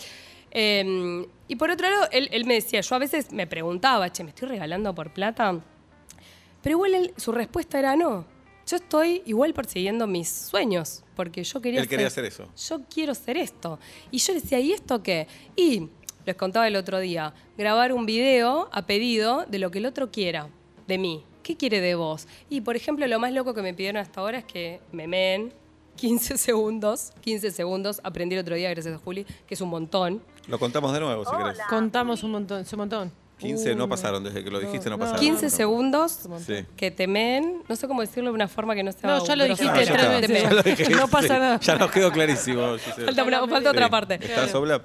Eh, 0.51 1.27
y 1.49 1.57
por 1.57 1.71
otro 1.71 1.89
lado, 1.91 2.09
él, 2.13 2.29
él 2.33 2.45
me 2.45 2.55
decía, 2.55 2.81
yo 2.81 2.95
a 2.95 2.99
veces 2.99 3.33
me 3.33 3.47
preguntaba, 3.47 4.11
che, 4.13 4.23
¿me 4.25 4.31
estoy 4.31 4.49
regalando 4.49 4.95
por 4.95 5.13
plata? 5.13 5.61
Pero 6.63 6.77
igual 6.77 6.95
él- 6.95 7.15
su 7.17 7.33
respuesta 7.33 7.79
era 7.79 7.97
no. 7.97 8.25
Yo 8.67 8.77
estoy 8.77 9.23
igual 9.27 9.53
persiguiendo 9.53 10.07
mis 10.07 10.29
sueños, 10.29 11.03
porque 11.17 11.43
yo 11.43 11.61
quería 11.61 11.81
Él 11.81 11.89
quería 11.89 12.07
hacer 12.07 12.25
eso. 12.25 12.47
Yo 12.69 12.81
quiero 12.93 13.13
hacer 13.13 13.37
esto. 13.37 13.81
Y 14.11 14.19
yo 14.19 14.33
le 14.35 14.41
decía, 14.41 14.61
¿y 14.61 14.73
esto 14.73 15.03
qué? 15.03 15.27
Y 15.57 15.89
les 16.25 16.37
contaba 16.37 16.69
el 16.69 16.77
otro 16.77 17.01
día, 17.01 17.35
grabar 17.59 17.93
un 17.93 18.07
video 18.07 18.69
a 18.73 18.87
pedido 18.87 19.45
de 19.49 19.59
lo 19.59 19.71
que 19.71 19.79
el 19.79 19.87
otro 19.87 20.11
quiera 20.13 20.49
de 20.87 20.99
mí. 20.99 21.25
¿Qué 21.43 21.57
quiere 21.57 21.81
de 21.81 21.95
vos? 21.97 22.29
Y 22.49 22.61
por 22.61 22.77
ejemplo, 22.77 23.07
lo 23.09 23.19
más 23.19 23.33
loco 23.33 23.55
que 23.55 23.63
me 23.63 23.75
pidieron 23.75 24.01
hasta 24.01 24.21
ahora 24.21 24.39
es 24.39 24.45
que 24.45 24.81
me 24.93 25.09
meen 25.09 25.53
15 25.97 26.37
segundos. 26.39 27.13
15 27.23 27.51
segundos. 27.51 28.01
Aprendí 28.05 28.37
el 28.37 28.43
otro 28.43 28.55
día, 28.55 28.71
gracias 28.71 28.95
a 28.95 28.99
Juli, 28.99 29.25
que 29.49 29.55
es 29.55 29.61
un 29.63 29.71
montón. 29.71 30.23
Lo 30.49 30.59
contamos 30.59 30.93
de 30.93 31.01
nuevo, 31.01 31.25
si 31.25 31.37
querés. 31.37 31.59
Contamos 31.69 32.23
un 32.23 32.33
montón, 32.33 32.65
un 32.71 32.79
montón. 32.79 33.13
15 33.39 33.71
no 33.71 33.85
Uno, 33.85 33.89
pasaron, 33.89 34.23
desde 34.23 34.45
que 34.45 34.51
lo 34.51 34.61
dijiste 34.61 34.91
no, 34.91 34.97
no, 34.97 34.99
pasaron. 34.99 35.21
15 35.21 35.45
No. 35.47 35.51
segundos 35.51 36.19
Sí. 36.47 36.67
que 36.77 36.91
te 36.91 37.07
meen. 37.07 37.63
No 37.69 37.75
sé 37.77 37.89
cómo 37.89 38.03
decirlo 38.03 38.29
de 38.31 38.35
una 38.35 38.49
forma 38.49 38.75
que 38.75 38.83
no 38.83 38.93
sea. 38.93 39.01
No, 39.17 39.25
ya 39.27 39.35
lo 39.35 39.45
grosera. 39.47 39.73
dijiste 39.73 39.93
Ah, 39.95 39.97
ya 39.97 40.19
está. 40.19 40.39
Ya 40.43 40.51
lo 40.53 40.63
dijiste. 40.63 40.95
No 40.95 41.09
pasa 41.09 41.39
nada. 41.39 41.61
Ya 41.61 41.77
nos 41.77 41.91
quedó 41.91 42.13
clarísimo. 42.13 42.77
Falta, 42.79 43.25
una- 43.25 43.49
falta 43.49 43.71
otra 43.71 43.89
parte. 43.89 44.15
¿Está 44.21 44.47
Soblap? 44.47 44.85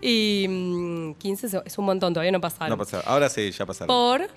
Y 0.00 0.46
mm, 0.48 1.14
15 1.14 1.48
se- 1.48 1.62
es 1.64 1.76
un 1.76 1.86
montón, 1.86 2.12
todavía 2.14 2.30
no 2.30 2.40
pasaron. 2.40 2.70
No 2.70 2.76
pasaron. 2.78 3.04
Ahora 3.08 3.28
sí, 3.28 3.50
ya 3.50 3.66
pasaron. 3.66 3.88
Por 3.88 4.28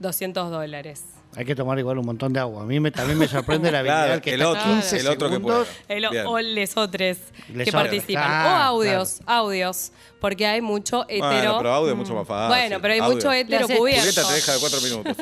200 0.00 0.50
dólares. 0.50 1.04
Hay 1.36 1.44
que 1.44 1.54
tomar 1.54 1.78
igual 1.78 1.98
un 1.98 2.06
montón 2.06 2.32
de 2.32 2.40
agua. 2.40 2.62
A 2.62 2.66
mí 2.66 2.80
me, 2.80 2.90
también 2.90 3.18
me 3.18 3.28
sorprende 3.28 3.70
la 3.70 3.78
habilidad 3.80 4.06
Claro, 4.06 4.22
que 4.22 4.32
el 4.34 4.42
otro, 4.42 4.62
15 4.64 4.98
el 5.00 5.06
otro 5.08 5.30
que 5.30 5.38
pueda. 5.40 5.64
El- 5.88 6.06
o 6.26 6.38
les 6.40 6.74
otros 6.76 7.00
Les 7.00 7.18
que 7.48 7.62
otros, 7.70 7.74
participan. 7.74 8.24
claro, 8.24 8.48
o 8.48 8.52
audios, 8.78 9.20
audios. 9.26 9.92
Porque 10.20 10.46
hay 10.48 10.60
mucho 10.60 11.04
hetero. 11.08 11.28
Bueno, 11.28 11.58
pero 11.58 11.72
audio 11.74 11.92
es 11.92 11.96
mucho 11.96 12.12
más 12.14 12.26
fácil. 12.26 12.48
Bueno, 12.48 12.78
pero 12.82 12.92
hay 12.94 12.98
Audio. 12.98 13.14
mucho 13.14 13.30
hetero 13.32 13.68
cubierto. 13.68 14.00
Julieta 14.02 14.26
te 14.26 14.34
deja 14.34 14.52
de 14.54 14.58
cuatro 14.58 14.80
minutos. 14.80 15.16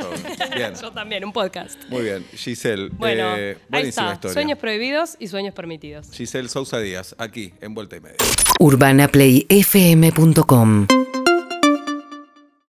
Bien. 0.57 0.75
Yo 0.81 0.91
también, 0.91 1.23
un 1.23 1.35
podcast. 1.35 1.79
Muy 1.91 2.01
bien. 2.03 2.25
Giselle, 2.35 2.89
Bueno, 2.95 3.37
eh, 3.37 3.59
ahí 3.61 3.65
buenísima 3.69 4.05
está. 4.07 4.15
historia. 4.15 4.33
Sueños 4.33 4.59
prohibidos 4.59 5.17
y 5.19 5.29
sueños 5.29 5.53
permitidos. 5.53 6.11
Giselle 6.13 6.49
Sousa 6.49 6.79
Díaz, 6.79 7.15
aquí, 7.19 7.53
en 7.61 7.75
Vuelta 7.75 7.97
y 7.97 8.01
Media. 8.01 8.17
UrbanaPlayFM.com 8.59 10.87